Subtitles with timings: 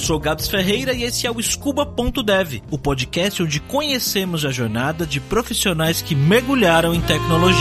[0.00, 5.20] sou Gabs Ferreira e esse é o Scuba.dev, o podcast onde conhecemos a jornada de
[5.20, 7.60] profissionais que mergulharam em tecnologia.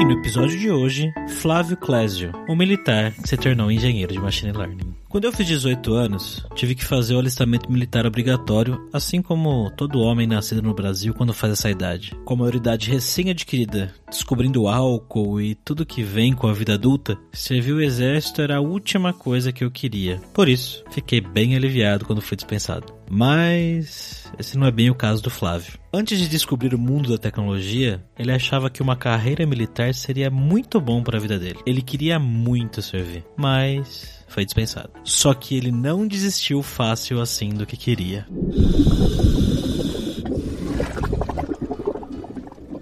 [0.00, 4.52] E no episódio de hoje, Flávio Clésio, um militar que se tornou engenheiro de machine
[4.52, 4.95] learning.
[5.08, 10.00] Quando eu fiz 18 anos, tive que fazer o alistamento militar obrigatório, assim como todo
[10.00, 12.14] homem nascido no Brasil quando faz essa idade.
[12.24, 17.72] Com a maioridade recém-adquirida, descobrindo álcool e tudo que vem com a vida adulta, servir
[17.72, 20.20] o exército era a última coisa que eu queria.
[20.34, 22.92] Por isso, fiquei bem aliviado quando fui dispensado.
[23.08, 25.78] Mas esse não é bem o caso do Flávio.
[25.94, 30.80] Antes de descobrir o mundo da tecnologia, ele achava que uma carreira militar seria muito
[30.80, 31.60] bom para a vida dele.
[31.64, 34.90] Ele queria muito servir, mas foi dispensado.
[35.04, 38.26] Só que ele não desistiu fácil assim do que queria.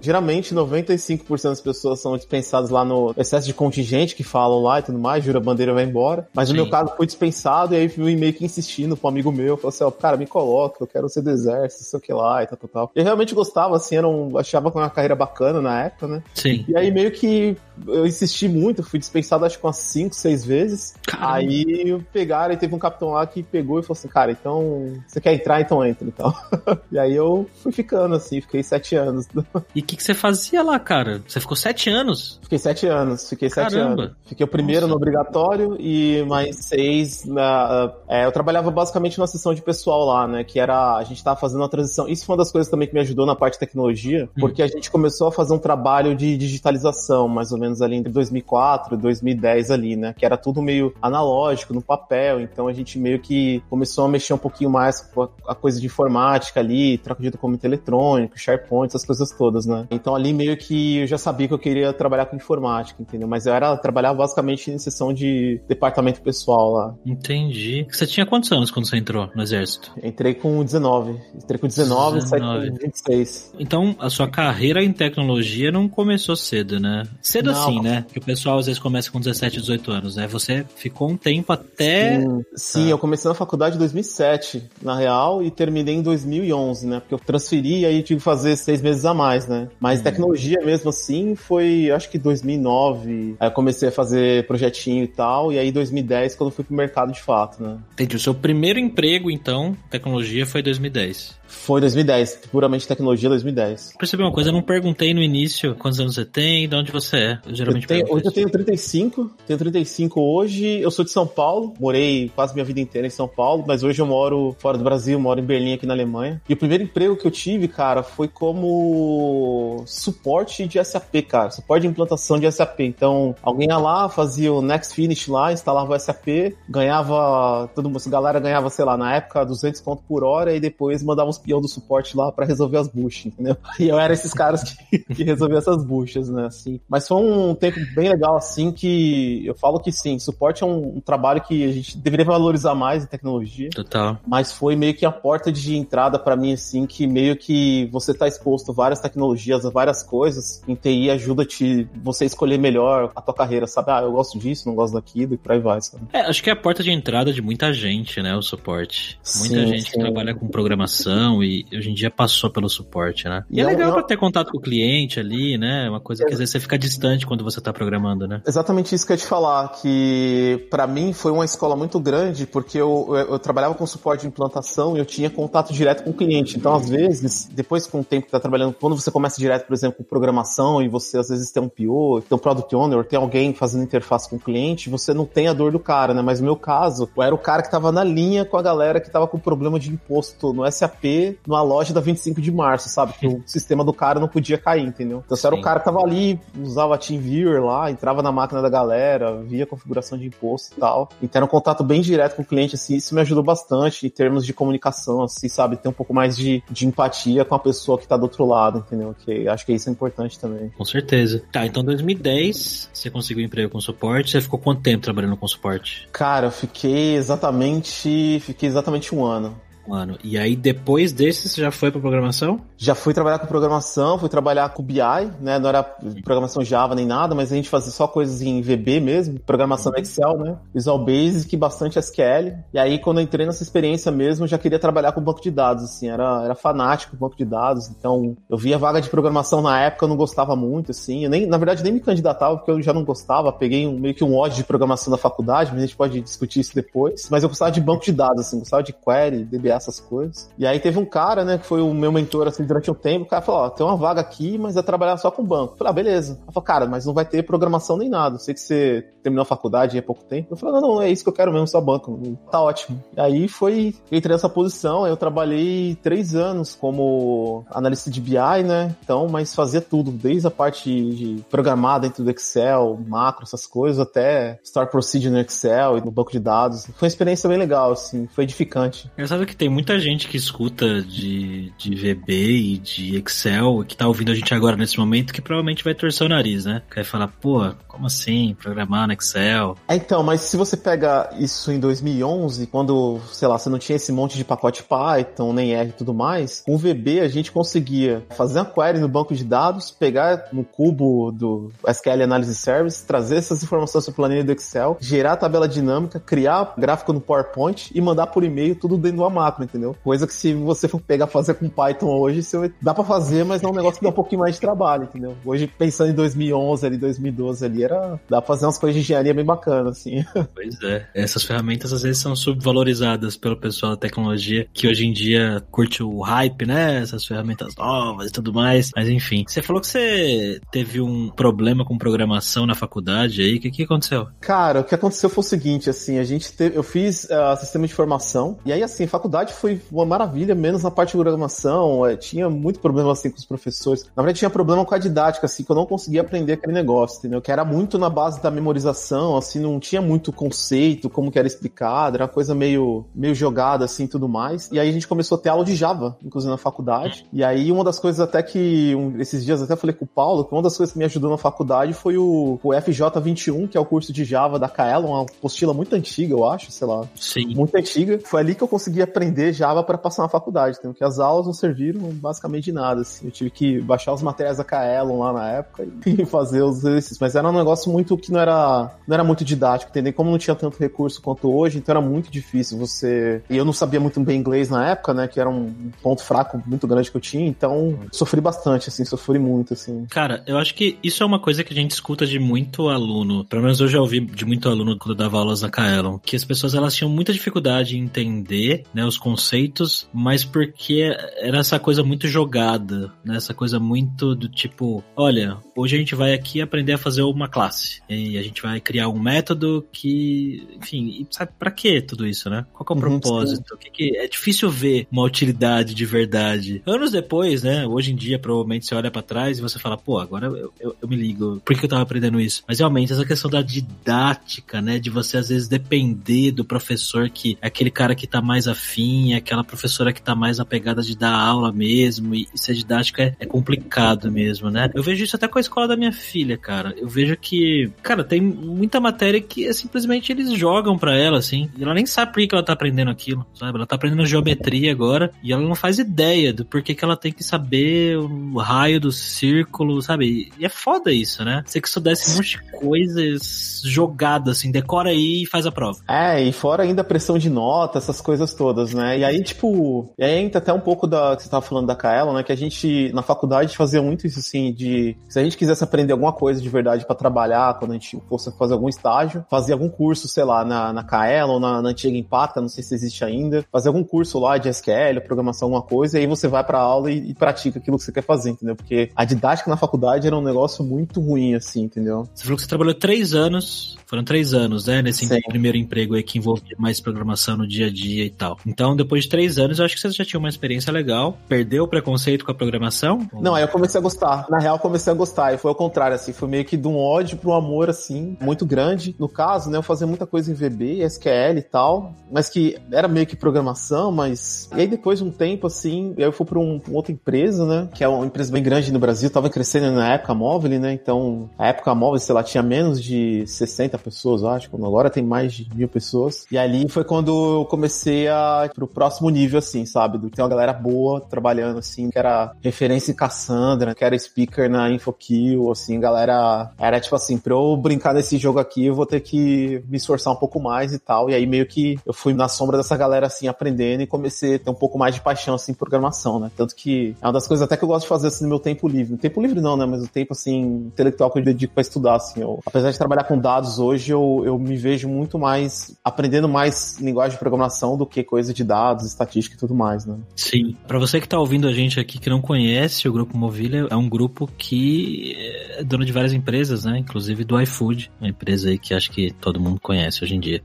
[0.04, 4.82] Geralmente, 95% das pessoas são dispensadas lá no excesso de contingente que falam lá e
[4.82, 6.28] tudo mais, jura a bandeira vai embora.
[6.34, 6.54] Mas Sim.
[6.54, 9.70] no meu caso foi dispensado e aí fui meio que insistindo pro amigo meu, falou
[9.70, 12.46] assim, ó, cara, me coloca, eu quero ser do exército, sei o que lá e
[12.46, 12.92] tal, tal, tal.
[12.94, 16.22] Eu realmente gostava, assim, era um, achava que uma carreira bacana na época, né?
[16.34, 16.66] Sim.
[16.68, 20.94] E aí meio que eu insisti muito, fui dispensado acho que umas 5, 6 vezes.
[21.06, 21.34] Caramba.
[21.34, 25.20] Aí pegaram e teve um capitão lá que pegou e falou assim, cara, então você
[25.20, 26.34] quer entrar, então entra, então.
[26.90, 29.26] e aí eu fui ficando assim, fiquei 7 anos.
[29.74, 31.22] E que, que você fazia lá, cara?
[31.26, 32.38] Você ficou sete anos?
[32.42, 33.70] Fiquei sete anos, fiquei Caramba.
[33.70, 34.10] sete anos.
[34.24, 34.90] Fiquei o primeiro Nossa.
[34.90, 37.92] no obrigatório e mais seis na.
[38.08, 40.44] É, eu trabalhava basicamente na sessão de pessoal lá, né?
[40.44, 40.96] Que era.
[40.96, 42.08] A gente tava fazendo uma transição.
[42.08, 44.40] Isso foi uma das coisas também que me ajudou na parte de tecnologia, hum.
[44.40, 48.12] porque a gente começou a fazer um trabalho de digitalização, mais ou menos ali entre
[48.12, 50.14] 2004 e 2010 ali, né?
[50.16, 52.40] Que era tudo meio analógico, no papel.
[52.40, 55.86] Então a gente meio que começou a mexer um pouquinho mais com a coisa de
[55.86, 59.86] informática ali, troca de documento eletrônico, SharePoint, essas coisas todas, né?
[59.90, 63.28] Então ali meio que eu já sabia que eu queria trabalhar com informática, entendeu?
[63.28, 66.94] Mas eu era trabalhar basicamente em sessão de departamento pessoal lá.
[67.04, 67.86] Entendi.
[67.90, 69.92] Você tinha quantos anos quando você entrou no exército?
[70.02, 71.20] Entrei com 19.
[71.34, 72.18] Entrei com 19, 19.
[72.18, 73.54] e saí com 26.
[73.58, 77.04] Então a sua carreira em tecnologia não começou cedo, né?
[77.22, 77.53] Cedo não.
[77.62, 78.04] Assim, né?
[78.12, 80.26] Que o pessoal às vezes começa com 17, 18 anos, né?
[80.26, 82.20] Você ficou um tempo até.
[82.20, 82.90] Sim, Sim ah.
[82.90, 87.00] eu comecei na faculdade em 2007, na real, e terminei em 2011, né?
[87.00, 89.68] Porque eu transferi e aí tive que fazer seis meses a mais, né?
[89.80, 90.04] Mas uhum.
[90.04, 93.36] tecnologia mesmo assim foi, acho que 2009.
[93.38, 95.52] Aí eu comecei a fazer projetinho e tal.
[95.52, 97.78] E aí 2010 quando fui pro mercado de fato, né?
[97.92, 98.16] Entendi.
[98.16, 101.43] O seu primeiro emprego, então, tecnologia, foi 2010.
[101.46, 103.94] Foi 2010, puramente tecnologia 2010.
[103.98, 107.16] Percebi uma coisa, eu não perguntei no início quantos anos você tem, de onde você
[107.16, 107.38] é.
[107.46, 111.26] Eu geralmente eu tenho, hoje eu tenho 35, tenho 35 hoje, eu sou de São
[111.26, 114.84] Paulo, morei quase minha vida inteira em São Paulo, mas hoje eu moro fora do
[114.84, 116.40] Brasil, moro em Berlim aqui na Alemanha.
[116.48, 121.82] E o primeiro emprego que eu tive, cara, foi como suporte de SAP, cara, suporte
[121.82, 122.80] de implantação de SAP.
[122.80, 128.02] Então, alguém ia lá, fazia o Next Finish lá, instalava o SAP, ganhava, todo mundo,
[128.04, 131.38] a galera ganhava, sei lá, na época 200 pontos por hora e depois mandava uns
[131.38, 133.56] peão do suporte lá para resolver as buchas, entendeu?
[133.78, 136.80] E eu era esses caras que, que resolviam essas buchas, né, assim.
[136.88, 140.96] Mas foi um tempo bem legal, assim, que eu falo que sim, suporte é um,
[140.96, 143.70] um trabalho que a gente deveria valorizar mais em tecnologia.
[143.70, 144.18] Total.
[144.26, 148.14] Mas foi meio que a porta de entrada para mim, assim, que meio que você
[148.14, 153.10] tá exposto a várias tecnologias, a várias coisas, em TI ajuda te você escolher melhor
[153.14, 153.90] a tua carreira, sabe?
[153.90, 156.04] Ah, eu gosto disso, não gosto daquilo, e por aí vai, sabe?
[156.12, 159.18] É, acho que é a porta de entrada de muita gente, né, o suporte.
[159.38, 159.90] Muita sim, gente sim.
[159.90, 163.44] que trabalha com programação, e hoje em dia passou pelo suporte, né?
[163.50, 163.94] E, e é, é legal eu...
[163.94, 165.88] pra ter contato com o cliente ali, né?
[165.88, 168.42] Uma coisa que às vezes você fica distante quando você tá programando, né?
[168.46, 172.46] Exatamente isso que eu ia te falar, que para mim foi uma escola muito grande,
[172.46, 176.10] porque eu, eu, eu, trabalhava com suporte de implantação e eu tinha contato direto com
[176.10, 176.56] o cliente.
[176.56, 179.74] Então, às vezes, depois com o tempo que tá trabalhando, quando você começa direto, por
[179.74, 183.18] exemplo, com programação e você às vezes tem um PO, tem um Product Owner, tem
[183.18, 186.22] alguém fazendo interface com o cliente, você não tem a dor do cara, né?
[186.22, 189.00] Mas no meu caso, eu era o cara que tava na linha com a galera
[189.00, 191.04] que tava com problema de imposto no SAP
[191.46, 193.14] numa loja da 25 de março, sabe?
[193.14, 195.22] Que o sistema do cara não podia cair, entendeu?
[195.24, 198.68] Então você era o cara que tava ali, usava TeamViewer lá, entrava na máquina da
[198.68, 201.08] galera, via configuração de imposto e tal.
[201.22, 204.10] Então era um contato bem direto com o cliente, assim, isso me ajudou bastante em
[204.10, 205.76] termos de comunicação, assim, sabe?
[205.76, 208.78] Ter um pouco mais de, de empatia com a pessoa que tá do outro lado,
[208.78, 209.14] entendeu?
[209.24, 210.70] Que acho que isso é importante também.
[210.76, 211.42] Com certeza.
[211.52, 216.08] Tá, então 2010 você conseguiu emprego com suporte, você ficou quanto tempo trabalhando com suporte?
[216.12, 219.54] Cara, eu fiquei exatamente, fiquei exatamente um ano
[219.86, 220.18] Um ano.
[220.24, 222.60] E aí, depois desse, você já foi pra programação?
[222.76, 224.98] Já fui trabalhar com programação, fui trabalhar com BI,
[225.40, 225.58] né?
[225.58, 225.82] Não era
[226.24, 229.98] programação Java nem nada, mas a gente fazia só coisas em VB mesmo, programação no
[229.98, 230.56] Excel, né?
[230.74, 232.54] Visual Basic, bastante SQL.
[232.72, 235.84] E aí, quando eu entrei nessa experiência mesmo, já queria trabalhar com banco de dados,
[235.84, 237.88] assim, era, era fanático com banco de dados.
[237.90, 241.24] Então, eu via vaga de programação na época, eu não gostava muito, assim.
[241.24, 243.52] Eu nem, na verdade, nem me candidatava, porque eu já não gostava.
[243.52, 246.60] Peguei um, meio que um ódio de programação da faculdade, mas a gente pode discutir
[246.60, 247.28] isso depois.
[247.30, 250.50] Mas eu gostava de banco de dados, assim, gostava de query, DBA, essas coisas.
[250.58, 253.24] E aí teve um cara, né, que foi o meu mentor, assim, durante um tempo.
[253.24, 255.74] O cara falou: Ó, tem uma vaga aqui, mas é trabalhar só com banco.
[255.74, 256.32] Eu falei: Ah, beleza.
[256.42, 258.36] Ele falou: Cara, mas não vai ter programação nem nada.
[258.36, 260.48] Eu sei que você terminou a faculdade há pouco tempo.
[260.50, 262.38] Eu falei: Não, não, é isso que eu quero mesmo, só banco.
[262.50, 263.02] Tá ótimo.
[263.16, 265.06] E aí foi, entrei nessa posição.
[265.06, 268.94] Eu trabalhei três anos como analista de BI, né?
[269.02, 273.98] Então, mas fazia tudo, desde a parte de programar dentro do Excel, macro, essas coisas,
[273.98, 276.86] até Start Procedure no Excel e no banco de dados.
[276.86, 279.10] Foi uma experiência bem legal, assim, foi edificante.
[279.16, 283.96] Eu sabe que tem muita gente que escuta de, de VB e de Excel, que
[283.96, 286.82] tá ouvindo a gente agora nesse momento, que provavelmente vai torcer o nariz, né?
[286.90, 288.54] Que vai falar, pô, como assim?
[288.60, 289.74] Programar no Excel?
[289.88, 293.96] É, então, mas se você pega isso em 2011, quando, sei lá, você não tinha
[293.96, 298.22] esse monte de pacote Python, nem R e tudo mais, com VB a gente conseguia
[298.36, 303.36] fazer uma query no banco de dados, pegar no cubo do SQL Analysis Service, trazer
[303.36, 308.00] essas informações para planilha do Excel, gerar a tabela dinâmica, criar gráfico no PowerPoint e
[308.02, 309.96] mandar por e-mail tudo dentro de uma macro, entendeu?
[310.02, 313.62] Coisa que se você for pegar fazer com Python hoje, você dá para fazer, mas
[313.62, 315.36] é um negócio que dá um pouquinho mais de trabalho, entendeu?
[315.44, 319.32] Hoje, pensando em 2011 ali, 2012 ali, era, dá pra fazer umas coisas de engenharia
[319.32, 320.24] bem bacanas, assim.
[320.54, 321.06] Pois é.
[321.14, 326.02] Essas ferramentas às vezes são subvalorizadas pelo pessoal da tecnologia, que hoje em dia curte
[326.02, 327.00] o hype, né?
[327.00, 328.90] Essas ferramentas novas e tudo mais.
[328.94, 329.44] Mas enfim.
[329.46, 333.56] Você falou que você teve um problema com programação na faculdade aí.
[333.56, 334.28] O que, que aconteceu?
[334.40, 337.86] Cara, o que aconteceu foi o seguinte, assim, a gente teve, eu fiz uh, sistema
[337.86, 339.08] de informação, e aí assim, a
[339.44, 343.36] faculdade foi uma maravilha, menos na parte de programação, é, tinha muito problema assim com
[343.36, 344.04] os professores.
[344.16, 347.18] Na verdade, tinha problema com a didática, assim, que eu não conseguia aprender aquele negócio,
[347.18, 347.40] entendeu?
[347.40, 351.46] Que era muito na base da memorização, assim, não tinha muito conceito, como que era
[351.46, 354.70] explicado, era uma coisa meio, meio jogada, assim, tudo mais.
[354.72, 357.26] E aí a gente começou a ter aula de Java, inclusive na faculdade.
[357.32, 360.44] E aí uma das coisas até que, um, esses dias até falei com o Paulo,
[360.44, 363.80] que uma das coisas que me ajudou na faculdade foi o, o FJ21, que é
[363.80, 367.06] o curso de Java da Kaelon, uma apostila muito antiga, eu acho, sei lá.
[367.14, 367.54] Sim.
[367.54, 368.18] Muito antiga.
[368.24, 370.94] Foi ali que eu consegui aprender Java para passar na faculdade, entendeu?
[370.94, 373.26] que as aulas não serviram basicamente de nada, assim.
[373.26, 377.18] Eu tive que baixar os materiais da Kaelon lá na época e fazer os exercícios.
[377.18, 380.12] Mas era um negócio muito que não era, não era muito didático, entendeu?
[380.12, 383.42] Como não tinha tanto recurso quanto hoje, então era muito difícil você...
[383.50, 385.28] E eu não sabia muito bem inglês na época, né?
[385.28, 385.72] Que era um
[386.02, 390.06] ponto fraco muito grande que eu tinha, então sofri bastante, assim, sofri muito, assim.
[390.10, 393.44] Cara, eu acho que isso é uma coisa que a gente escuta de muito aluno.
[393.44, 396.36] Pelo menos eu já ouvi de muito aluno quando eu dava aulas na Kaelon, que
[396.36, 401.78] as pessoas elas tinham muita dificuldade em entender, né, os conceitos, mas porque era essa
[401.78, 406.60] coisa muito jogada, né, essa coisa muito do tipo, olha, hoje a gente vai aqui
[406.60, 411.52] aprender a fazer uma classe, e a gente vai criar um método que, enfim, sabe
[411.58, 412.66] para que tudo isso, né?
[412.74, 413.74] Qual é o uhum, propósito?
[413.74, 416.82] O que, que é difícil ver uma utilidade de verdade.
[416.84, 420.18] Anos depois, né, hoje em dia provavelmente você olha para trás e você fala, pô,
[420.18, 422.62] agora eu, eu, eu me ligo, por que eu tava aprendendo isso?
[422.68, 427.56] Mas realmente essa questão da didática, né, de você às vezes depender do professor que
[427.62, 431.16] é aquele cara que tá mais afim, é aquela professora que tá mais apegada de
[431.16, 434.90] dar aula mesmo, e ser didática é, é complicado mesmo, né?
[434.94, 436.94] Eu vejo isso até com a escola da minha filha, cara.
[436.96, 441.70] Eu vejo que, cara, tem muita matéria que é, simplesmente eles jogam para ela, assim,
[441.76, 443.76] e ela nem sabe por que ela tá aprendendo aquilo, sabe?
[443.76, 447.32] Ela tá aprendendo geometria agora e ela não faz ideia do porquê que ela tem
[447.32, 450.52] que saber o raio do círculo, sabe?
[450.58, 451.62] E é foda isso, né?
[451.66, 455.98] Você que soubesse um monte de coisas jogadas, assim, decora aí e faz a prova.
[456.08, 459.18] É, e fora ainda a pressão de nota, essas coisas todas, né?
[459.18, 461.96] E aí, tipo, e aí entra até um pouco da que você tava falando da
[461.96, 462.42] Kaela, né?
[462.42, 466.12] Que a gente, na faculdade, fazia muito isso, assim, de se a gente quisesse aprender
[466.12, 469.88] alguma coisa de verdade para trabalhar, quando a gente fosse fazer algum estágio, fazia algum
[469.88, 473.24] curso, sei lá, na, na Kaela ou na, na antiga Impacta, não sei se existe
[473.24, 476.78] ainda, fazer algum curso lá de SQL, programação, alguma coisa, e aí você vai pra
[476.78, 478.76] aula e, e pratica aquilo que você quer fazer, entendeu?
[478.76, 482.28] Porque a didática na faculdade era um negócio muito ruim, assim, entendeu?
[482.34, 485.40] Você falou que você trabalhou três anos, foram três anos, né, nesse Sim.
[485.48, 488.58] primeiro emprego aí que envolvia mais programação no dia a dia e tal.
[488.66, 491.38] Então, depois de três anos, eu acho que você já tinha uma experiência legal.
[491.48, 493.28] Perdeu o preconceito com a programação?
[493.40, 494.46] Não, aí eu comecei a gostar.
[494.50, 495.54] Na real, comecei a gostar.
[495.54, 498.36] E foi ao contrário, assim, foi meio que de um ódio para um amor, assim,
[498.40, 499.14] muito grande.
[499.18, 503.06] No caso, né, eu fazia muita coisa em VB, SQL e tal, mas que era
[503.06, 504.68] meio que programação, mas.
[504.74, 507.88] E aí depois de um tempo, assim, eu fui para um, uma outra empresa, né,
[507.94, 511.48] que é uma empresa bem grande no Brasil, tava crescendo na época móvel, né, então
[511.58, 515.52] a época móvel, sei lá, tinha menos de 60 pessoas, eu acho, agora tem mais
[515.52, 516.46] de mil pessoas.
[516.50, 520.18] E ali foi quando eu comecei a pro próximo nível, assim, sabe?
[520.30, 524.90] Tem uma galera boa trabalhando, assim, que era referência em Cassandra, que era speaker na
[524.90, 526.70] InfoKill, assim, galera.
[526.78, 530.32] Era tipo assim, pra eu brincar nesse jogo aqui, eu vou ter que me esforçar
[530.32, 531.30] um pouco mais e tal.
[531.30, 534.58] E aí meio que eu fui na sombra dessa galera, assim, aprendendo e comecei a
[534.58, 536.50] ter um pouco mais de paixão, assim, programação, né?
[536.56, 538.58] Tanto que é uma das coisas até que eu gosto de fazer, assim, no meu
[538.58, 539.12] tempo livre.
[539.12, 539.86] No tempo livre não, né?
[539.86, 542.40] Mas o tempo, assim, intelectual que eu dedico pra estudar, assim.
[542.40, 546.98] Eu, apesar de trabalhar com dados hoje, eu, eu me vejo muito mais aprendendo mais
[546.98, 550.16] linguagem de programação do que coisa de dados, estatística e tudo mais, né?
[550.34, 550.76] Sim.
[550.86, 553.96] Para você que tá ouvindo a gente aqui que não conhece o grupo Movilha, é
[553.96, 555.36] um grupo que
[555.78, 556.98] é dono de várias empresas, né?
[556.98, 560.62] Inclusive do iFood, uma empresa aí que acho que todo mundo conhece hoje em dia.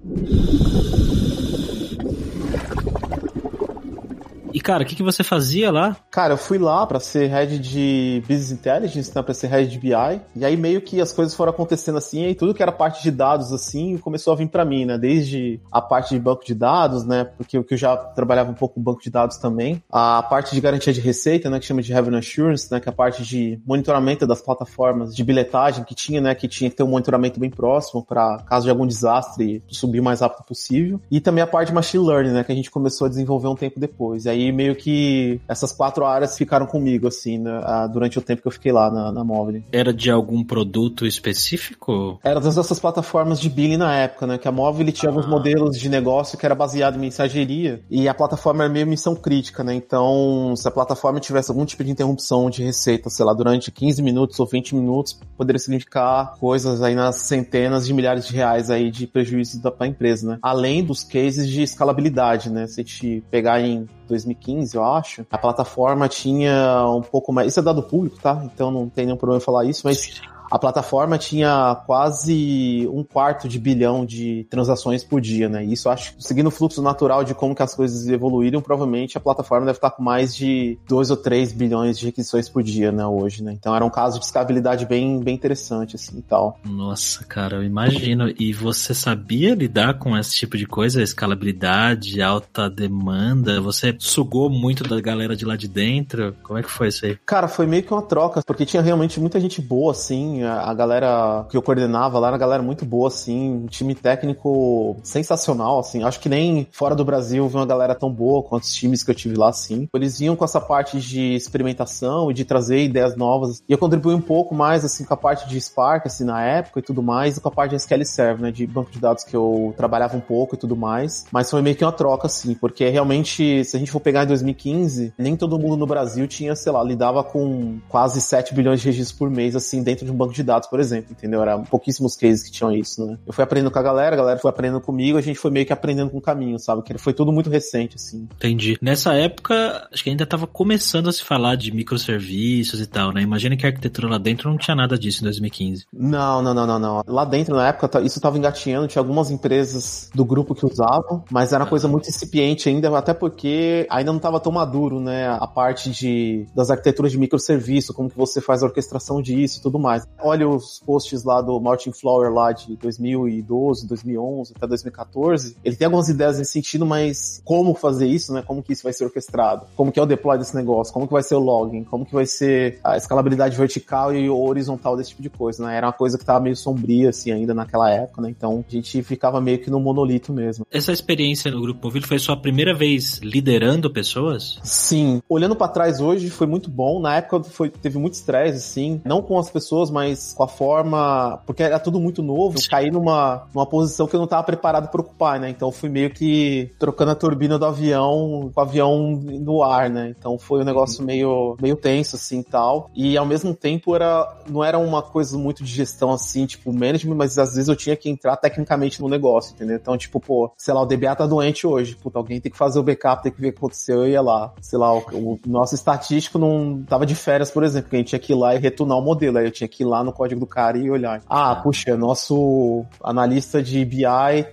[4.53, 5.98] E, cara, o que, que você fazia lá?
[6.10, 9.79] Cara, eu fui lá para ser head de Business Intelligence, né, pra ser head de
[9.79, 10.22] BI.
[10.36, 13.12] E aí meio que as coisas foram acontecendo assim, e tudo que era parte de
[13.12, 14.98] dados, assim, começou a vir para mim, né?
[14.98, 17.25] Desde a parte de banco de dados, né?
[17.38, 19.82] Porque eu já trabalhava um pouco com banco de dados também.
[19.91, 21.60] A parte de garantia de receita, né?
[21.60, 22.79] Que chama de Revenue Assurance, né?
[22.79, 26.36] Que é a parte de monitoramento das plataformas de bilhetagem que tinha, né?
[26.36, 30.03] Que tinha que ter um monitoramento bem próximo para caso de algum desastre subir o
[30.03, 31.00] mais rápido possível.
[31.12, 32.44] E também a parte de Machine Learning, né?
[32.44, 34.25] Que a gente começou a desenvolver um tempo depois.
[34.25, 38.41] E aí aí meio que essas quatro áreas ficaram comigo, assim, né, durante o tempo
[38.41, 39.63] que eu fiquei lá na, na Mobile.
[39.72, 42.19] Era de algum produto específico?
[42.24, 44.38] Era das nossas plataformas de billing na época, né?
[44.38, 45.13] Que a Mobile tinha ah.
[45.13, 49.15] alguns modelos de negócio que era baseado em mensageria e a plataforma era meio missão
[49.15, 49.74] crítica, né?
[49.74, 54.01] Então, se a plataforma tivesse algum tipo de interrupção de receita, sei lá, durante 15
[54.01, 58.91] minutos ou 20 minutos, poderia significar coisas aí nas centenas de milhares de reais aí
[58.91, 60.39] de prejuízos para a empresa, né?
[60.41, 62.67] Além dos cases de escalabilidade, né?
[62.67, 67.48] Se a gente pegar em 2015, eu acho, a plataforma tinha um pouco mais.
[67.50, 68.42] Isso é dado público, tá?
[68.44, 73.60] Então não tem nenhum problema falar isso, mas a plataforma tinha quase um quarto de
[73.60, 75.63] bilhão de transações por dia, né?
[75.63, 79.22] E isso acho, seguindo o fluxo natural de como que as coisas evoluíram, provavelmente a
[79.22, 83.06] plataforma deve estar com mais de 2 ou 3 bilhões de requisições por dia, né,
[83.06, 83.53] hoje, né?
[83.53, 86.60] Então era um caso de escalabilidade bem, bem interessante, assim, e tal.
[86.65, 88.34] Nossa, cara, eu imagino.
[88.39, 91.01] E você sabia lidar com esse tipo de coisa?
[91.01, 93.62] Escalabilidade, alta demanda?
[93.62, 96.36] Você sugou muito da galera de lá de dentro?
[96.44, 97.18] Como é que foi isso aí?
[97.25, 101.46] Cara, foi meio que uma troca, porque tinha realmente muita gente boa, assim, a, galera
[101.50, 106.03] que eu coordenava lá era uma galera muito boa, assim, um time técnico sensacional, assim.
[106.03, 109.12] Acho que nem fora do Brasil vi uma galera tão boa quanto os times que
[109.12, 109.88] eu tive lá, assim.
[109.93, 113.63] Eles vinham com essa parte de experimentação e de trazer ideias novas.
[113.67, 116.79] E eu contribuí um pouco mais, assim, com a parte de Spark, assim, na época
[116.79, 119.24] e tudo mais, e com a parte de SQL Server, né, de banco de dados
[119.24, 121.25] que eu trabalhava um pouco e tudo mais.
[121.31, 124.27] Mas foi meio que uma troca, assim, porque realmente, se a gente for pegar em
[124.27, 128.88] 2015, nem todo mundo no Brasil tinha, sei lá, lidava com quase 7 bilhões de
[128.88, 131.42] registros por mês, assim, dentro de um banco banco de dados, por exemplo, entendeu?
[131.42, 133.18] Era pouquíssimos cases que tinham isso, né?
[133.26, 135.66] Eu fui aprendendo com a galera, a galera foi aprendendo comigo, a gente foi meio
[135.66, 136.84] que aprendendo com o caminho, sabe?
[136.84, 138.28] Que foi tudo muito recente, assim.
[138.36, 138.78] Entendi.
[138.82, 143.22] Nessa época, acho que ainda tava começando a se falar de microserviços e tal, né?
[143.22, 145.86] Imagina que a arquitetura lá dentro não tinha nada disso em 2015.
[145.92, 147.04] Não, não, não, não, não.
[147.08, 151.54] Lá dentro, na época, isso tava engatinhando, tinha algumas empresas do grupo que usavam, mas
[151.54, 155.28] era uma coisa muito incipiente ainda, até porque ainda não tava tão maduro, né?
[155.28, 159.62] A parte de, das arquiteturas de microserviço, como que você faz a orquestração disso e
[159.62, 165.58] tudo mais olha os posts lá do Martin Flower lá de 2012, 2011 até 2014,
[165.64, 168.44] ele tem algumas ideias nesse sentido, mas como fazer isso, né?
[168.46, 169.66] Como que isso vai ser orquestrado?
[169.76, 170.94] Como que é o deploy desse negócio?
[170.94, 171.84] Como que vai ser o login?
[171.84, 175.78] Como que vai ser a escalabilidade vertical e horizontal desse tipo de coisa, né?
[175.78, 178.30] Era uma coisa que tava meio sombria, assim, ainda naquela época, né?
[178.30, 180.66] Então, a gente ficava meio que no monolito mesmo.
[180.72, 184.60] Essa experiência no Grupo Mobile foi sua primeira vez liderando pessoas?
[184.64, 185.22] Sim.
[185.28, 187.00] Olhando para trás hoje, foi muito bom.
[187.00, 189.02] Na época foi, teve muito estresse, assim.
[189.06, 191.42] Não com as pessoas, mas mas com a forma.
[191.46, 194.89] Porque era tudo muito novo, eu caí numa, numa posição que eu não estava preparado
[194.89, 195.50] para ocupar, né?
[195.50, 200.13] Então fui meio que trocando a turbina do avião com o avião no ar, né?
[200.18, 202.89] Então foi um negócio meio, meio tenso, assim tal.
[202.96, 207.16] E ao mesmo tempo era, não era uma coisa muito de gestão assim, tipo management,
[207.16, 209.78] mas às vezes eu tinha que entrar tecnicamente no negócio, entendeu?
[209.78, 212.80] Então, tipo, pô, sei lá, o DBA tá doente hoje, puta, alguém tem que fazer
[212.80, 214.54] o backup, tem que ver o que aconteceu, eu ia lá.
[214.62, 215.00] Sei lá, o,
[215.34, 218.36] o nosso estatístico não tava de férias, por exemplo, que a gente tinha que ir
[218.36, 220.48] lá e retunar o modelo, aí eu tinha que ir lá lá no código do
[220.48, 221.22] cara e olhar.
[221.29, 224.03] Ah, puxa, nosso analista de BI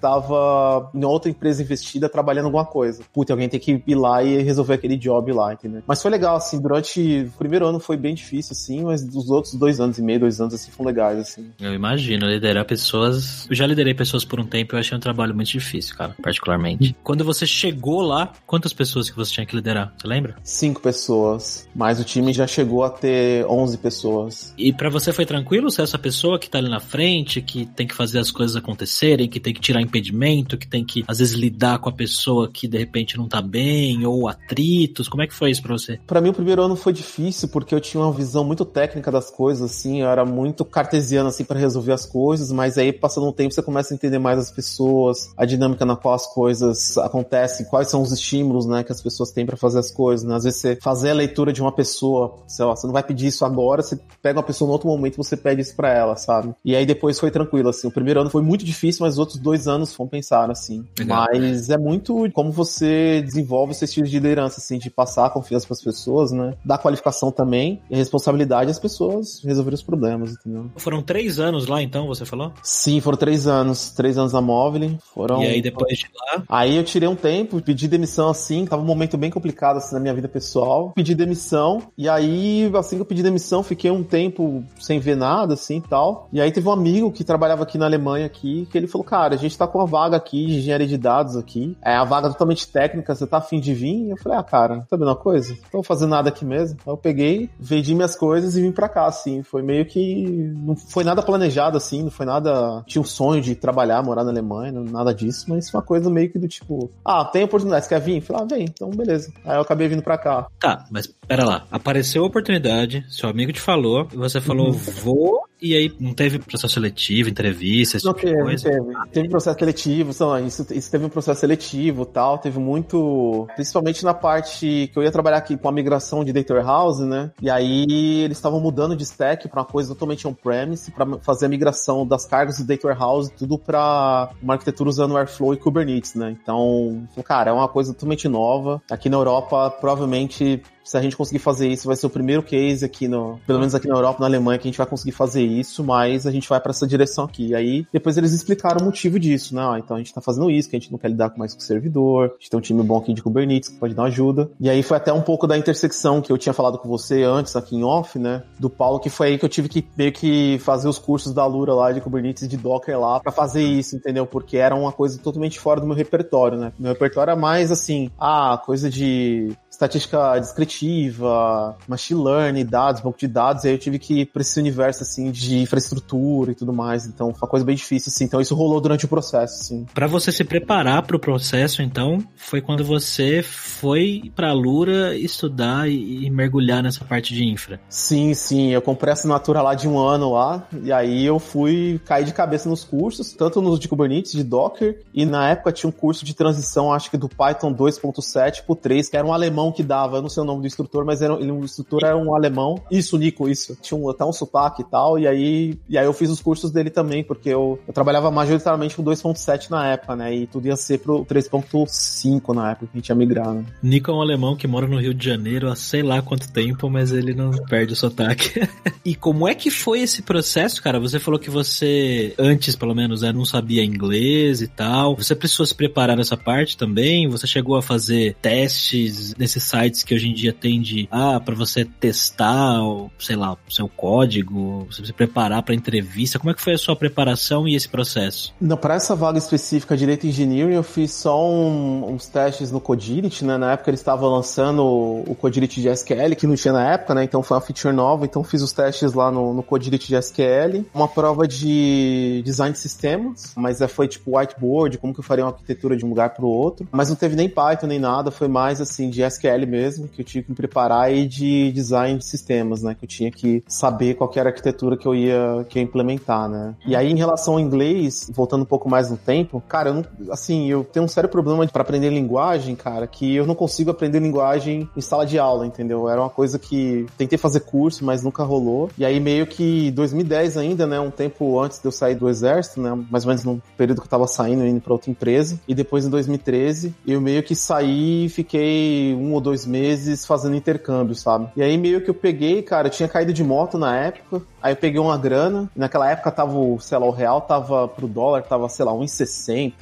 [0.00, 3.02] tava em outra empresa investida trabalhando alguma coisa.
[3.12, 5.82] Puta, alguém tem que ir lá e resolver aquele job lá, entendeu?
[5.86, 9.54] Mas foi legal, assim, durante o primeiro ano foi bem difícil, assim, mas os outros
[9.54, 11.50] dois anos e meio, dois anos, assim, foram legais, assim.
[11.60, 13.46] Eu imagino, liderar pessoas...
[13.48, 16.14] Eu já liderei pessoas por um tempo e eu achei um trabalho muito difícil, cara,
[16.22, 16.90] particularmente.
[16.90, 16.94] Hum.
[17.02, 19.92] Quando você chegou lá, quantas pessoas que você tinha que liderar?
[19.96, 20.36] Você lembra?
[20.42, 24.54] Cinco pessoas, mas o time já chegou a ter 11 pessoas.
[24.56, 27.86] E para você foi tranquilo ser essa pessoa que tá ali na frente, que tem
[27.86, 31.34] que fazer as coisas acontecerem, que tem que tirar impedimento, que tem que, às vezes,
[31.34, 35.08] lidar com a pessoa que de repente não tá bem, ou atritos?
[35.08, 36.00] Como é que foi isso pra você?
[36.06, 39.30] Para mim, o primeiro ano foi difícil, porque eu tinha uma visão muito técnica das
[39.30, 43.32] coisas, assim, eu era muito cartesiano, assim, para resolver as coisas, mas aí, passando um
[43.32, 47.66] tempo, você começa a entender mais as pessoas, a dinâmica na qual as coisas acontecem,
[47.66, 50.34] quais são os estímulos, né, que as pessoas têm para fazer as coisas, né?
[50.34, 53.26] Às vezes você fazer a leitura de uma pessoa, sei lá, você não vai pedir
[53.26, 56.54] isso agora, você pega uma pessoa no outro momento você pede isso pra ela, sabe?
[56.64, 57.88] E aí depois foi tranquilo, assim.
[57.88, 60.84] O primeiro ano foi muito difícil, mas os outros dois anos foram pensar, assim.
[60.98, 61.26] Legal.
[61.30, 65.66] Mas é muito como você desenvolve esse estilo de liderança, assim, de passar a confiança
[65.66, 66.54] pras pessoas, né?
[66.64, 70.70] Dar qualificação também e responsabilidade às pessoas resolver os problemas, entendeu?
[70.76, 72.52] Foram três anos lá, então, você falou?
[72.62, 73.90] Sim, foram três anos.
[73.90, 74.98] Três anos na móvel.
[75.14, 75.42] Foram...
[75.42, 76.42] E aí depois de lá?
[76.48, 80.00] Aí eu tirei um tempo, pedi demissão, assim, tava um momento bem complicado, assim, na
[80.00, 80.92] minha vida pessoal.
[80.94, 85.54] Pedi demissão, e aí, assim que eu pedi demissão, fiquei um tempo sem ver nada,
[85.54, 86.28] assim, tal.
[86.32, 89.34] E aí teve um amigo que trabalhava aqui na Alemanha, aqui, que ele falou, cara,
[89.34, 91.76] a gente tá com uma vaga aqui de engenharia de dados aqui.
[91.82, 94.06] É a vaga totalmente técnica, você tá afim de vir?
[94.06, 95.54] E eu falei, ah, cara, tá vendo uma coisa?
[95.54, 96.78] Não tô fazendo nada aqui mesmo.
[96.86, 99.42] Aí eu peguei, vendi minhas coisas e vim pra cá, assim.
[99.42, 100.52] Foi meio que...
[100.56, 102.82] Não foi nada planejado, assim, não foi nada...
[102.86, 106.38] Tinha um sonho de trabalhar, morar na Alemanha, nada disso, mas uma coisa meio que
[106.38, 108.16] do tipo, ah, tem oportunidade, você quer vir?
[108.16, 109.32] Eu falei, ah, vem, então beleza.
[109.44, 110.46] Aí eu acabei vindo pra cá.
[110.58, 111.64] Tá, mas pera lá.
[111.70, 114.78] Apareceu a oportunidade, seu amigo te falou, você falou, uhum.
[115.00, 118.70] Vou e aí não teve processo seletivo, entrevista, esse não tipo teve, coisa?
[118.70, 118.94] Teve.
[119.12, 124.12] teve processo seletivo, não, isso, isso teve um processo seletivo tal, teve muito, principalmente na
[124.12, 127.30] parte que eu ia trabalhar aqui com a migração de Data Warehouse, né?
[127.40, 131.48] E aí eles estavam mudando de stack para uma coisa totalmente on-premise, para fazer a
[131.48, 136.36] migração das cargas do Data Warehouse, tudo para uma arquitetura usando Airflow e Kubernetes, né?
[136.40, 138.82] Então, cara, é uma coisa totalmente nova.
[138.90, 142.84] Aqui na Europa, provavelmente se a gente conseguir fazer isso, vai ser o primeiro case
[142.84, 145.42] aqui no, pelo menos aqui na Europa, na Alemanha, que a gente vai conseguir fazer
[145.46, 147.48] isso, mas a gente vai para essa direção aqui.
[147.48, 149.62] E aí, depois eles explicaram o motivo disso, né?
[149.62, 151.60] Ah, então a gente tá fazendo isso, que a gente não quer lidar mais com
[151.60, 154.50] o servidor, a gente tem um time bom aqui de Kubernetes que pode dar ajuda.
[154.60, 157.56] E aí foi até um pouco da intersecção que eu tinha falado com você antes
[157.56, 158.42] aqui em off, né?
[158.58, 161.46] Do Paulo, que foi aí que eu tive que meio que fazer os cursos da
[161.46, 164.26] Lura lá de Kubernetes de Docker lá para fazer isso, entendeu?
[164.26, 166.72] Porque era uma coisa totalmente fora do meu repertório, né?
[166.78, 173.28] Meu repertório é mais assim, ah, coisa de estatística descritiva, machine learning, dados, banco de
[173.28, 176.72] dados, e aí eu tive que ir para esse universo assim de infraestrutura e tudo
[176.72, 177.06] mais.
[177.06, 178.24] Então foi uma coisa bem difícil assim.
[178.24, 179.86] Então isso rolou durante o processo, assim.
[179.92, 185.16] Para você se preparar para o processo, então, foi quando você foi para a Lura
[185.16, 187.80] estudar e, e, mergulhar nessa parte de infra.
[187.88, 192.00] Sim, sim, eu comprei a assinatura lá de um ano lá, e aí eu fui
[192.04, 195.88] cair de cabeça nos cursos, tanto nos de Kubernetes, de Docker, e na época tinha
[195.88, 199.46] um curso de transição, acho que do Python 2.7 pro 3, que era um alemão
[199.46, 202.04] alemão que dava, eu não sei o nome do instrutor, mas era, ele, o instrutor
[202.04, 202.80] era um alemão.
[202.90, 203.76] Isso, Nico, isso.
[203.80, 206.70] Tinha um, até um sotaque e tal, e aí, e aí eu fiz os cursos
[206.70, 210.34] dele também, porque eu, eu trabalhava majoritariamente com 2.7 na época, né?
[210.34, 213.64] E tudo ia ser pro 3.5 na época que a gente ia migrar, né?
[213.82, 216.88] Nico é um alemão que mora no Rio de Janeiro há sei lá quanto tempo,
[216.88, 218.60] mas ele não perde o sotaque.
[219.04, 221.00] e como é que foi esse processo, cara?
[221.00, 225.16] Você falou que você, antes pelo menos, né, não sabia inglês e tal.
[225.16, 227.28] Você precisou se preparar nessa parte também?
[227.28, 231.40] Você chegou a fazer testes nesse esses sites que hoje em dia tem de, ah,
[231.40, 232.78] para você testar,
[233.18, 236.38] sei lá, seu código, você preparar para entrevista.
[236.38, 238.54] Como é que foi a sua preparação e esse processo?
[238.60, 243.44] Não, para essa vaga específica, Direito Engineering, eu fiz só um, uns testes no Codility,
[243.44, 243.56] né?
[243.56, 247.24] Na época eles estavam lançando o Codility de SQL, que não tinha na época, né?
[247.24, 250.84] Então foi uma feature nova, então fiz os testes lá no, no de SQL.
[250.94, 255.44] Uma prova de design de sistemas, mas é, foi tipo whiteboard, como que eu faria
[255.44, 256.86] uma arquitetura de um lugar para o outro.
[256.92, 260.20] Mas não teve nem Python nem nada, foi mais assim de SQL SQL mesmo, que
[260.20, 262.94] eu tinha que me preparar e de design de sistemas, né?
[262.94, 266.48] Que eu tinha que saber qual era a arquitetura que eu ia, que ia implementar,
[266.48, 266.74] né?
[266.86, 270.04] E aí, em relação ao inglês, voltando um pouco mais no tempo, cara, eu não,
[270.30, 274.20] assim, eu tenho um sério problema para aprender linguagem, cara, que eu não consigo aprender
[274.20, 276.08] linguagem em sala de aula, entendeu?
[276.08, 278.90] Era uma coisa que tentei fazer curso, mas nunca rolou.
[278.98, 281.00] E aí, meio que 2010 ainda, né?
[281.00, 282.96] Um tempo antes de eu sair do exército, né?
[283.10, 285.58] Mais ou menos no período que eu tava saindo, indo pra outra empresa.
[285.66, 290.56] E depois, em 2013, eu meio que saí e fiquei um ou dois meses fazendo
[290.56, 291.48] intercâmbio, sabe?
[291.56, 294.72] E aí meio que eu peguei, cara, eu tinha caído de moto na época, aí
[294.72, 298.68] eu peguei uma grana, naquela época tava, sei lá, o real tava pro dólar, tava,
[298.68, 299.72] sei lá, 1,60,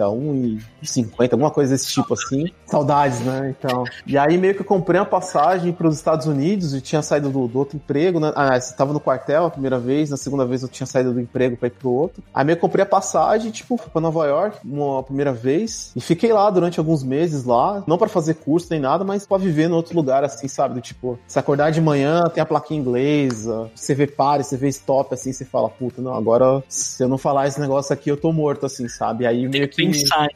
[0.82, 2.46] 1,50, alguma coisa desse tipo assim.
[2.66, 3.54] Saudades, né?
[3.58, 3.84] Então.
[4.06, 7.30] E aí meio que eu comprei uma passagem para os Estados Unidos e tinha saído
[7.30, 8.32] do, do outro emprego, né?
[8.34, 11.20] Ah, você tava no quartel a primeira vez, na segunda vez eu tinha saído do
[11.20, 12.22] emprego para ir pro outro.
[12.32, 16.32] Aí meio que comprei a passagem, tipo, pra Nova York uma primeira vez e fiquei
[16.32, 19.76] lá durante alguns meses lá, não para fazer curso nem nada, mas pra viver no
[19.76, 20.74] outro lugar, assim, sabe?
[20.74, 24.68] Do tipo, se acordar de manhã, tem a plaquinha inglesa, você vê pare, você vê
[24.68, 28.16] stop, Assim, você fala, puta, não, agora se eu não falar esse negócio aqui, eu
[28.16, 29.26] tô morto, assim, sabe?
[29.26, 29.84] Aí meio que.
[29.84, 30.28] Pensar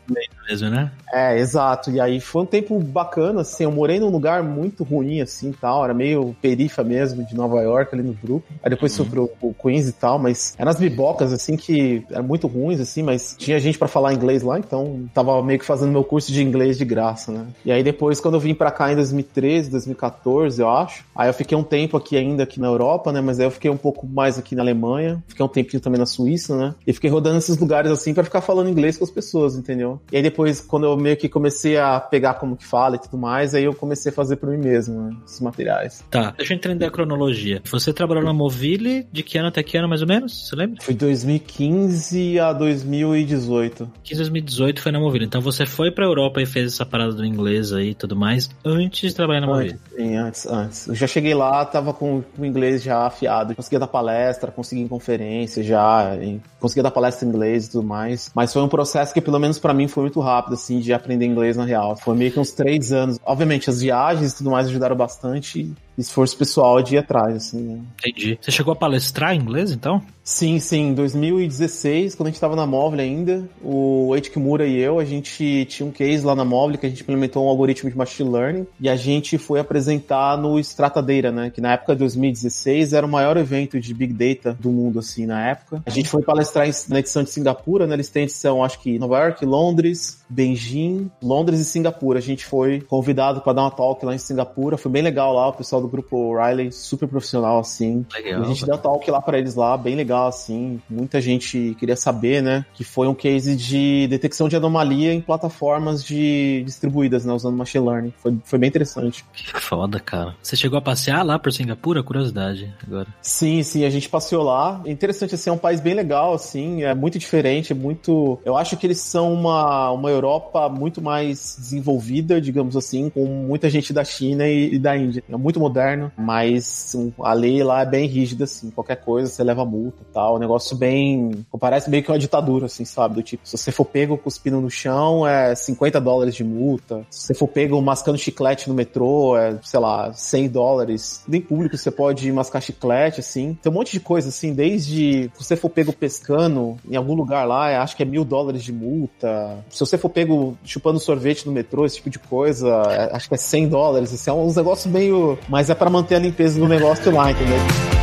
[0.49, 0.91] mesmo, né?
[1.13, 1.91] É, exato.
[1.91, 5.85] E aí foi um tempo bacana, assim, eu morei num lugar muito ruim, assim, tal,
[5.85, 8.57] era meio perifa mesmo, de Nova York, ali no Brooklyn.
[8.63, 9.09] Aí depois uhum.
[9.09, 13.03] pro, pro Queens e tal, mas eram as bibocas, assim, que eram muito ruins, assim,
[13.03, 16.43] mas tinha gente para falar inglês lá, então tava meio que fazendo meu curso de
[16.43, 17.47] inglês de graça, né?
[17.65, 21.35] E aí depois, quando eu vim para cá em 2013, 2014, eu acho, aí eu
[21.35, 23.21] fiquei um tempo aqui ainda aqui na Europa, né?
[23.21, 26.07] Mas aí eu fiquei um pouco mais aqui na Alemanha, fiquei um tempinho também na
[26.07, 26.75] Suíça, né?
[26.87, 30.01] E fiquei rodando esses lugares assim para ficar falando inglês com as pessoas, entendeu?
[30.13, 33.17] E aí depois, quando eu meio que comecei a pegar como que fala e tudo
[33.17, 35.17] mais, aí eu comecei a fazer por mim mesmo, né?
[35.25, 36.05] Esses materiais.
[36.11, 37.63] Tá, deixa eu entender a cronologia.
[37.71, 40.49] Você trabalhou na Movile de que ano até que ano mais ou menos?
[40.49, 40.83] Você lembra?
[40.83, 43.91] Foi 2015 a 2018.
[44.03, 45.25] 15 2018 foi na Movile.
[45.25, 48.51] Então você foi pra Europa e fez essa parada do inglês aí e tudo mais
[48.65, 49.79] antes de trabalhar na Movile.
[49.95, 50.89] Sim, antes, antes.
[50.89, 53.55] Eu já cheguei lá, tava com o inglês já afiado.
[53.55, 56.17] Conseguia dar palestra, conseguia em conferência já,
[56.61, 58.31] conseguia dar palestra em inglês e tudo mais.
[58.35, 61.27] Mas foi um processo que, pelo menos para mim, foi muito rápido, assim, de aprender
[61.27, 61.97] inglês na real.
[61.97, 63.19] Foi meio que uns três anos.
[63.25, 67.81] Obviamente, as viagens e tudo mais ajudaram bastante esforço pessoal de ir atrás, assim, né?
[67.99, 68.39] Entendi.
[68.41, 70.01] Você chegou a palestrar em inglês, então?
[70.29, 70.89] Sim, sim.
[70.89, 75.05] Em 2016, quando a gente tava na Móvel ainda, o Ed Kimura e eu, a
[75.05, 78.29] gente tinha um case lá na Móvel que a gente implementou um algoritmo de machine
[78.29, 81.49] learning e a gente foi apresentar no Strata Data, né?
[81.49, 85.25] Que na época de 2016 era o maior evento de Big Data do mundo, assim,
[85.25, 85.83] na época.
[85.87, 87.95] A gente foi palestrar na edição de Singapura, né?
[87.95, 92.19] Eles têm edição, acho que Nova York, Londres, Beijing, Londres e Singapura.
[92.19, 94.77] A gente foi convidado para dar uma talk lá em Singapura.
[94.77, 98.05] Foi bem legal lá, o pessoal do grupo Riley, super profissional, assim.
[98.13, 100.81] Legal, a gente deu talk lá para eles lá, bem legal, assim.
[100.89, 102.65] Muita gente queria saber, né?
[102.75, 107.33] Que foi um case de detecção de anomalia em plataformas de distribuídas, né?
[107.33, 108.13] Usando machine learning.
[108.19, 109.25] Foi, foi bem interessante.
[109.33, 110.35] Que foda, cara.
[110.43, 112.03] Você chegou a passear lá por Singapura?
[112.03, 113.09] Curiosidade agora.
[113.21, 114.81] Sim, sim, a gente passeou lá.
[114.85, 116.83] É interessante, assim, é um país bem legal, assim.
[116.83, 118.39] É muito diferente, é muito.
[118.45, 123.69] Eu acho que eles são uma, uma Europa muito mais desenvolvida, digamos assim, com muita
[123.69, 125.23] gente da China e, e da Índia.
[125.29, 128.71] É muito moderno, mas a lei lá é bem rígida, assim.
[128.71, 130.37] Qualquer coisa você leva multa tal.
[130.37, 131.45] Um negócio bem.
[131.59, 133.17] Parece meio que uma ditadura, assim, sabe?
[133.17, 137.05] Do tipo, se você for pego cuspindo no chão, é 50 dólares de multa.
[137.11, 141.23] Se você for pego mascando chiclete no metrô, é, sei lá, 100 dólares.
[141.27, 143.57] Nem público você pode mascar chiclete, assim.
[143.63, 147.47] Tem um monte de coisa, assim, desde se você for pego pescando em algum lugar
[147.47, 149.65] lá, é, acho que é mil dólares de multa.
[149.71, 153.35] Se você for pego chupando sorvete no metrô, esse tipo de coisa, é, acho que
[153.35, 154.13] é 100 dólares.
[154.13, 155.39] Assim, é uns negócios meio.
[155.49, 157.98] Mas é para manter a limpeza do negócio lá, entendeu?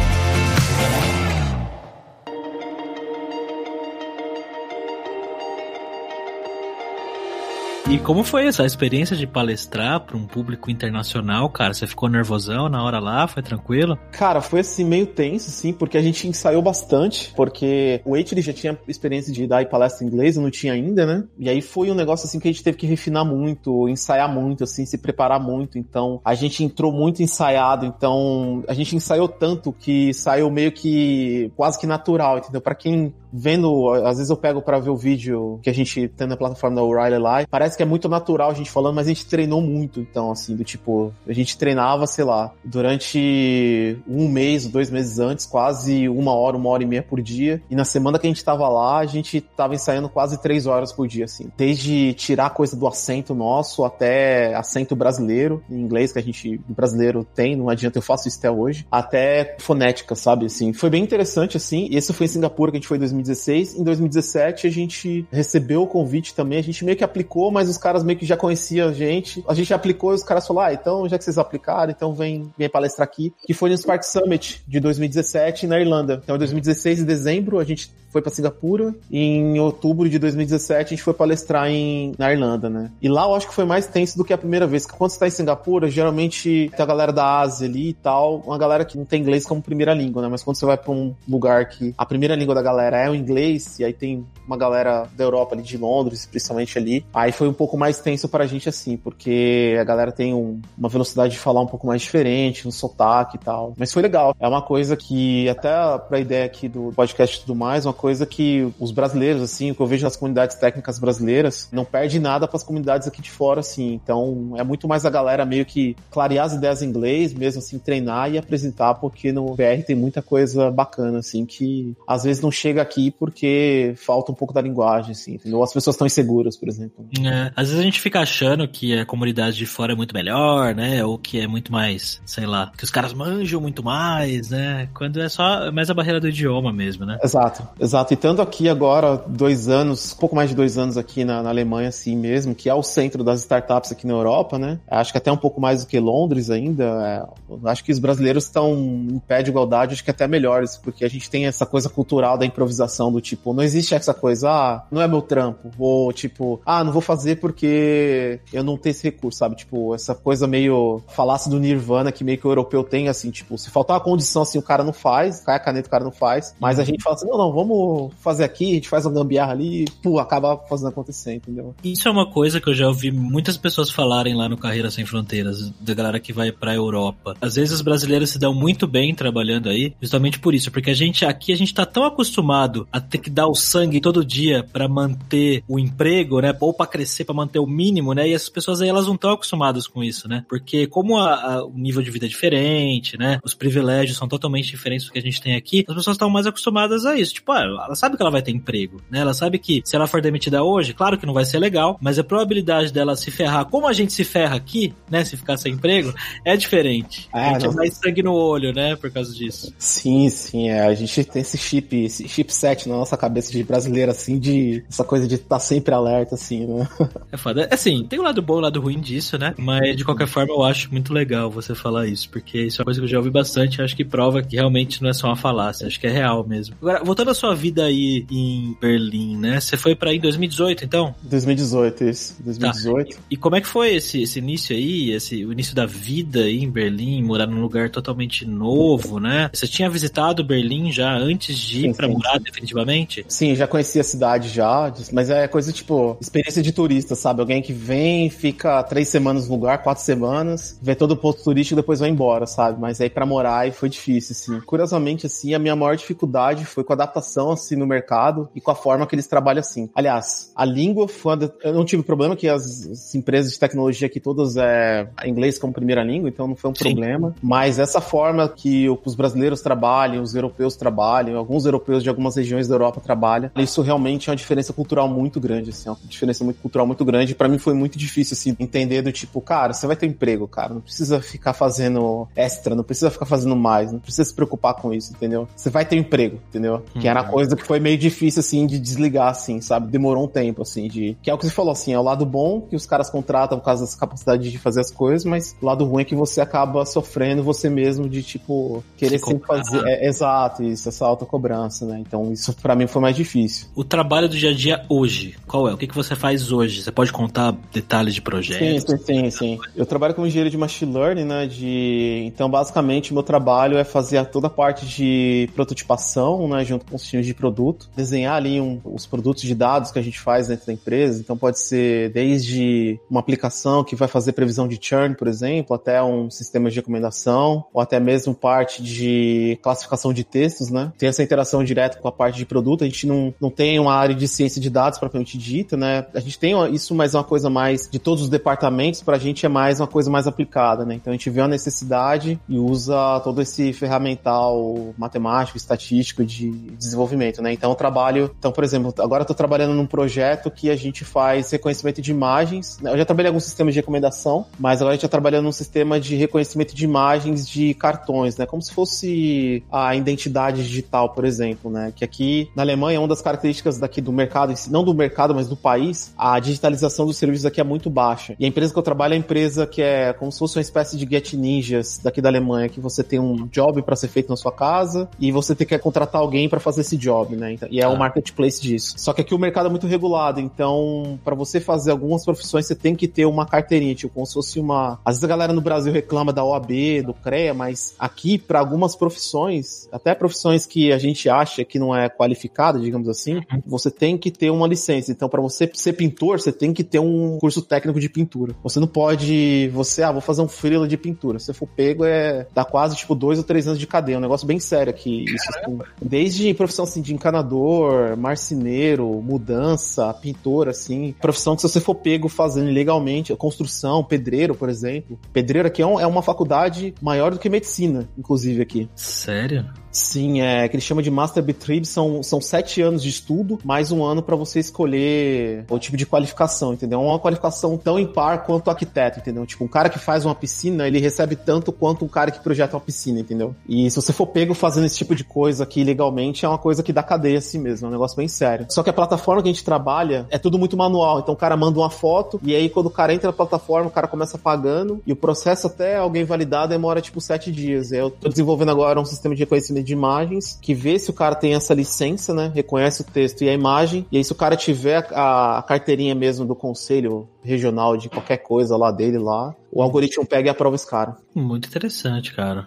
[7.95, 11.73] E como foi essa experiência de palestrar para um público internacional, cara?
[11.73, 13.25] Você ficou nervosão na hora lá?
[13.25, 13.97] Foi tranquilo?
[14.11, 18.51] Cara, foi assim meio tenso, sim, porque a gente ensaiou bastante, porque o ele já
[18.51, 21.23] tinha experiência de dar palestra em inglês, eu não tinha ainda, né?
[21.39, 24.65] E aí foi um negócio assim que a gente teve que refinar muito, ensaiar muito,
[24.65, 25.77] assim, se preparar muito.
[25.77, 31.49] Então, a gente entrou muito ensaiado, então a gente ensaiou tanto que saiu meio que
[31.55, 32.59] quase que natural, entendeu?
[32.59, 36.25] Para quem vendo, às vezes eu pego para ver o vídeo que a gente tem
[36.25, 39.09] na plataforma da O'Reilly lá, parece que é muito natural a gente falando, mas a
[39.09, 44.67] gente treinou muito, então, assim, do tipo, a gente treinava, sei lá, durante um mês,
[44.67, 48.17] dois meses antes, quase uma hora, uma hora e meia por dia, e na semana
[48.17, 51.49] que a gente tava lá, a gente tava ensaiando quase três horas por dia, assim,
[51.57, 57.25] desde tirar coisa do acento nosso até acento brasileiro, em inglês, que a gente, brasileiro
[57.35, 61.57] tem, não adianta, eu faço isso até hoje, até fonética, sabe, assim, foi bem interessante,
[61.57, 63.75] assim, esse foi em Singapura, que a gente foi em 2019, 2016.
[63.75, 67.77] Em 2017 a gente recebeu o convite também, a gente meio que aplicou, mas os
[67.77, 69.43] caras meio que já conheciam a gente.
[69.47, 72.51] A gente aplicou e os caras falaram, ah, então já que vocês aplicaram, então vem,
[72.57, 73.33] vem palestrar aqui.
[73.45, 76.21] Que foi no Spark Summit de 2017 na Irlanda.
[76.23, 80.85] Então em 2016, em dezembro, a gente foi para Singapura e em outubro de 2017
[80.85, 82.89] a gente foi palestrar em, na Irlanda, né?
[83.01, 85.19] E lá eu acho que foi mais tenso do que a primeira vez, quando você
[85.19, 88.97] tá em Singapura, geralmente tem a galera da Ásia ali e tal, uma galera que
[88.97, 90.29] não tem inglês como primeira língua, né?
[90.29, 93.15] Mas quando você vai para um lugar que a primeira língua da galera é o
[93.15, 97.49] inglês, e aí tem uma galera da Europa ali, de Londres, principalmente ali, aí foi
[97.55, 101.61] pouco mais tenso pra gente assim, porque a galera tem um, uma velocidade de falar
[101.61, 103.73] um pouco mais diferente, um sotaque e tal.
[103.77, 104.35] Mas foi legal.
[104.39, 105.69] É uma coisa que, até
[106.07, 109.75] pra ideia aqui do podcast e tudo mais, uma coisa que os brasileiros, assim, o
[109.75, 113.31] que eu vejo nas comunidades técnicas brasileiras, não perde nada para as comunidades aqui de
[113.31, 113.93] fora, assim.
[113.93, 117.77] Então, é muito mais a galera meio que clarear as ideias em inglês, mesmo assim,
[117.77, 122.51] treinar e apresentar, porque no BR tem muita coisa bacana, assim, que às vezes não
[122.51, 125.61] chega aqui aqui porque falta um pouco da linguagem, assim, entendeu?
[125.61, 127.05] As pessoas estão inseguras, por exemplo.
[127.25, 130.73] É, às vezes a gente fica achando que a comunidade de fora é muito melhor,
[130.75, 131.03] né?
[131.03, 134.89] Ou que é muito mais, sei lá, que os caras manjam muito mais, né?
[134.93, 137.17] Quando é só mais a barreira do idioma mesmo, né?
[137.23, 138.13] Exato, exato.
[138.13, 141.89] E tanto aqui agora, dois anos, pouco mais de dois anos aqui na, na Alemanha,
[141.89, 144.79] assim mesmo, que é o centro das startups aqui na Europa, né?
[144.87, 146.83] Acho que até um pouco mais do que Londres ainda.
[146.83, 151.03] É, acho que os brasileiros estão em pé de igualdade, acho que até melhores, porque
[151.05, 154.83] a gente tem essa coisa cultural da improvisação do tipo, não existe essa coisa, ah,
[154.91, 159.03] não é meu trampo, ou tipo, ah, não vou fazer porque eu não tenho esse
[159.03, 159.55] recurso, sabe?
[159.55, 163.57] Tipo, essa coisa meio falasse do Nirvana que meio que o europeu tem, assim, tipo,
[163.57, 166.11] se faltar uma condição assim, o cara não faz, cai a caneta, o cara não
[166.11, 169.13] faz, mas a gente fala assim, não, não, vamos fazer aqui, a gente faz uma
[169.13, 171.75] gambiarra ali e, pô, acaba fazendo acontecer, entendeu?
[171.83, 175.05] Isso é uma coisa que eu já ouvi muitas pessoas falarem lá no Carreira Sem
[175.05, 177.35] Fronteiras, da galera que vai pra Europa.
[177.41, 180.95] Às vezes os brasileiros se dão muito bem trabalhando aí, justamente por isso, porque a
[180.95, 184.63] gente aqui, a gente tá tão acostumado a ter que dar o sangue todo dia
[184.63, 188.49] para manter o emprego, né, ou para crescer, para manter o mínimo, né, e essas
[188.49, 192.01] pessoas aí, elas não estão acostumadas com isso, né, porque como a, a, o nível
[192.01, 195.55] de vida é diferente, né, os privilégios são totalmente diferentes do que a gente tem
[195.55, 198.41] aqui, as pessoas estão mais acostumadas a isso, tipo, ah, ela sabe que ela vai
[198.41, 201.45] ter emprego, né, ela sabe que se ela for demitida hoje, claro que não vai
[201.45, 205.23] ser legal, mas a probabilidade dela se ferrar, como a gente se ferra aqui, né,
[205.25, 207.29] se ficar sem emprego, é diferente.
[207.33, 207.71] É, a gente não...
[207.71, 209.73] é mais sangue no olho, né, por causa disso.
[209.77, 210.81] Sim, sim, é.
[210.81, 215.03] A gente tem esse chip, esse chipset na nossa cabeça de brasileiro, assim, de essa
[215.03, 216.87] coisa de estar tá sempre alerta, assim, né?
[217.31, 217.67] É foda.
[217.69, 219.53] É assim, tem o um lado bom e o um lado ruim disso, né?
[219.57, 222.85] Mas de qualquer forma eu acho muito legal você falar isso, porque isso é uma
[222.85, 225.35] coisa que eu já ouvi bastante, acho que prova que realmente não é só uma
[225.35, 226.75] falácia, acho que é real mesmo.
[226.81, 229.59] Agora, voltando à sua vida aí em Berlim, né?
[229.59, 231.15] Você foi para aí em 2018, então?
[231.23, 232.35] 2018, isso.
[232.43, 233.09] 2018.
[233.09, 233.21] Tá.
[233.29, 236.41] E, e, como é que foi esse, esse início aí, esse, o início da vida
[236.41, 239.49] aí em Berlim, morar num lugar totalmente novo, né?
[239.53, 243.25] Você tinha visitado Berlim já antes de ir para morar definitivamente?
[243.27, 247.41] Sim, já conhecia a cidade já, mas é coisa tipo experiência de turista, sabe?
[247.41, 251.77] Alguém que vem, fica três semanas no lugar, quatro semanas, vê todo o ponto turístico
[251.77, 252.79] e depois vai embora, sabe?
[252.79, 254.65] Mas aí para morar aí foi difícil, assim.
[254.65, 258.71] Curiosamente, assim, a minha maior dificuldade foi com a adaptação, assim, no mercado e com
[258.71, 259.89] a forma que eles trabalham, assim.
[259.93, 261.35] Aliás, a língua foi...
[261.63, 265.73] Eu não tive problema que as, as empresas de tecnologia aqui todas é inglês como
[265.73, 266.83] primeira língua, então não foi um Sim.
[266.85, 267.35] problema.
[267.41, 272.67] Mas essa forma que os brasileiros trabalham, os europeus trabalham, alguns europeus de algumas regiões
[272.67, 276.43] da Europa trabalham, isso realmente é uma diferença cultural muito grande, assim, é uma diferença
[276.43, 277.35] muito cultural muito grande.
[277.35, 280.73] Para mim foi muito difícil, assim, entender do tipo, cara, você vai ter emprego, cara,
[280.73, 284.93] não precisa ficar fazendo extra, não precisa ficar fazendo mais, não precisa se preocupar com
[284.93, 285.47] isso, entendeu?
[285.55, 286.83] Você vai ter emprego, entendeu?
[286.95, 289.91] Hum, que era uma coisa que foi meio difícil, assim, de desligar, assim, sabe?
[289.91, 291.17] Demorou um tempo, assim, de...
[291.21, 293.57] Que é o que você falou, assim, é o lado bom que os caras contratam
[293.57, 296.41] por causa dessa capacidade de fazer as coisas, mas o lado ruim é que você
[296.41, 299.83] acaba sofrendo você mesmo de, tipo, querer se sempre fazer.
[299.85, 301.99] É, exato, isso, essa alta cobrança, né?
[301.99, 303.67] Então, isso para mim foi mais difícil.
[303.75, 305.73] O trabalho do dia a dia hoje, qual é?
[305.73, 306.74] O que, que você faz hoje?
[306.81, 308.83] Você pode contar detalhes de projetos?
[308.83, 309.59] Sim, sim, sim, sim.
[309.75, 311.47] Eu trabalho como engenheiro de machine learning, né?
[311.47, 312.23] De...
[312.25, 316.63] Então, basicamente, meu trabalho é fazer toda a parte de prototipação, né?
[316.65, 320.01] Junto com os times de produto, desenhar ali um, os produtos de dados que a
[320.01, 321.19] gente faz dentro da empresa.
[321.19, 326.01] Então, pode ser desde uma aplicação que vai fazer previsão de churn, por exemplo, até
[326.03, 330.91] um sistema de recomendação, ou até mesmo parte de classificação de textos, né?
[330.97, 332.83] Tem essa interação direta com a parte de produto.
[332.83, 336.05] A gente não, não tem uma área de ciência de dados propriamente dita, né?
[336.13, 339.45] A gente tem isso, mas é uma coisa mais de todos os departamentos, pra gente
[339.45, 340.95] é mais uma coisa mais aplicada, né?
[340.95, 347.41] Então a gente vê a necessidade e usa todo esse ferramental matemático, estatístico de desenvolvimento,
[347.41, 347.53] né?
[347.53, 351.03] Então eu trabalho, então por exemplo, agora eu tô trabalhando num projeto que a gente
[351.03, 352.79] faz reconhecimento de imagens.
[352.81, 352.91] Né?
[352.91, 355.51] Eu já trabalhei em alguns sistemas de recomendação, mas agora a gente tá trabalhando num
[355.51, 358.45] sistema de reconhecimento de imagens de cartões, né?
[358.45, 361.91] Como se fosse a identidade digital, por exemplo, né?
[361.95, 365.55] Que aqui na Alemanha, uma das características daqui do mercado, não do mercado, mas do
[365.55, 368.35] país, a digitalização dos serviços aqui é muito baixa.
[368.39, 370.61] E a empresa que eu trabalho é a empresa que é como se fosse uma
[370.61, 374.29] espécie de Get Ninjas daqui da Alemanha, que você tem um job para ser feito
[374.29, 377.53] na sua casa e você tem que contratar alguém para fazer esse job, né?
[377.53, 377.93] Então, e é o ah.
[377.93, 378.95] um marketplace disso.
[378.97, 382.75] Só que aqui o mercado é muito regulado, então para você fazer algumas profissões você
[382.75, 384.99] tem que ter uma carteirinha, tipo, como se fosse uma.
[385.03, 388.95] Às vezes a galera no Brasil reclama da OAB, do CREA, mas aqui para algumas
[388.95, 393.61] profissões, até profissões que a gente acha que não é qualificada, digamos assim, uhum.
[393.65, 395.11] você tem que ter uma licença.
[395.11, 398.55] Então, para você ser pintor, você tem que ter um curso técnico de pintura.
[398.63, 401.39] Você não pode, você, ah, vou fazer um freela de pintura.
[401.39, 404.15] Se for pego, é dá quase tipo dois ou três anos de cadeia.
[404.15, 405.25] É um negócio bem sério aqui.
[405.25, 411.79] Isso, assim, desde profissão assim de encanador, marceneiro, mudança, pintor, assim, profissão que se você
[411.79, 415.19] for pego fazendo ilegalmente, construção, pedreiro, por exemplo.
[415.33, 418.89] Pedreiro aqui é, um, é uma faculdade maior do que medicina, inclusive aqui.
[418.95, 419.65] Sério?
[419.95, 423.93] Sim, é que ele chama de Master Betrieb, são, são sete anos de estudo, mais
[423.93, 426.99] um ano para você escolher o tipo de qualificação, entendeu?
[426.99, 429.45] É uma qualificação tão impar quanto arquiteto, entendeu?
[429.45, 432.75] Tipo, um cara que faz uma piscina, ele recebe tanto quanto um cara que projeta
[432.75, 433.55] uma piscina, entendeu?
[433.69, 436.83] E se você for pego fazendo esse tipo de coisa aqui legalmente, é uma coisa
[436.83, 438.65] que dá cadeia assim mesmo, é um negócio bem sério.
[438.69, 441.55] Só que a plataforma que a gente trabalha é tudo muito manual, então o cara
[441.55, 445.01] manda uma foto e aí quando o cara entra na plataforma, o cara começa pagando
[445.07, 447.93] e o processo até alguém validar demora tipo sete dias.
[447.93, 451.35] Eu tô desenvolvendo agora um sistema de reconhecimento de imagens que vê se o cara
[451.35, 452.51] tem essa licença, né?
[452.53, 454.05] Reconhece o texto e a imagem.
[454.11, 458.37] E aí se o cara tiver a, a carteirinha mesmo do conselho regional de qualquer
[458.37, 461.15] coisa lá dele lá, o algoritmo pega e aprova esse cara.
[461.33, 462.65] Muito interessante, cara.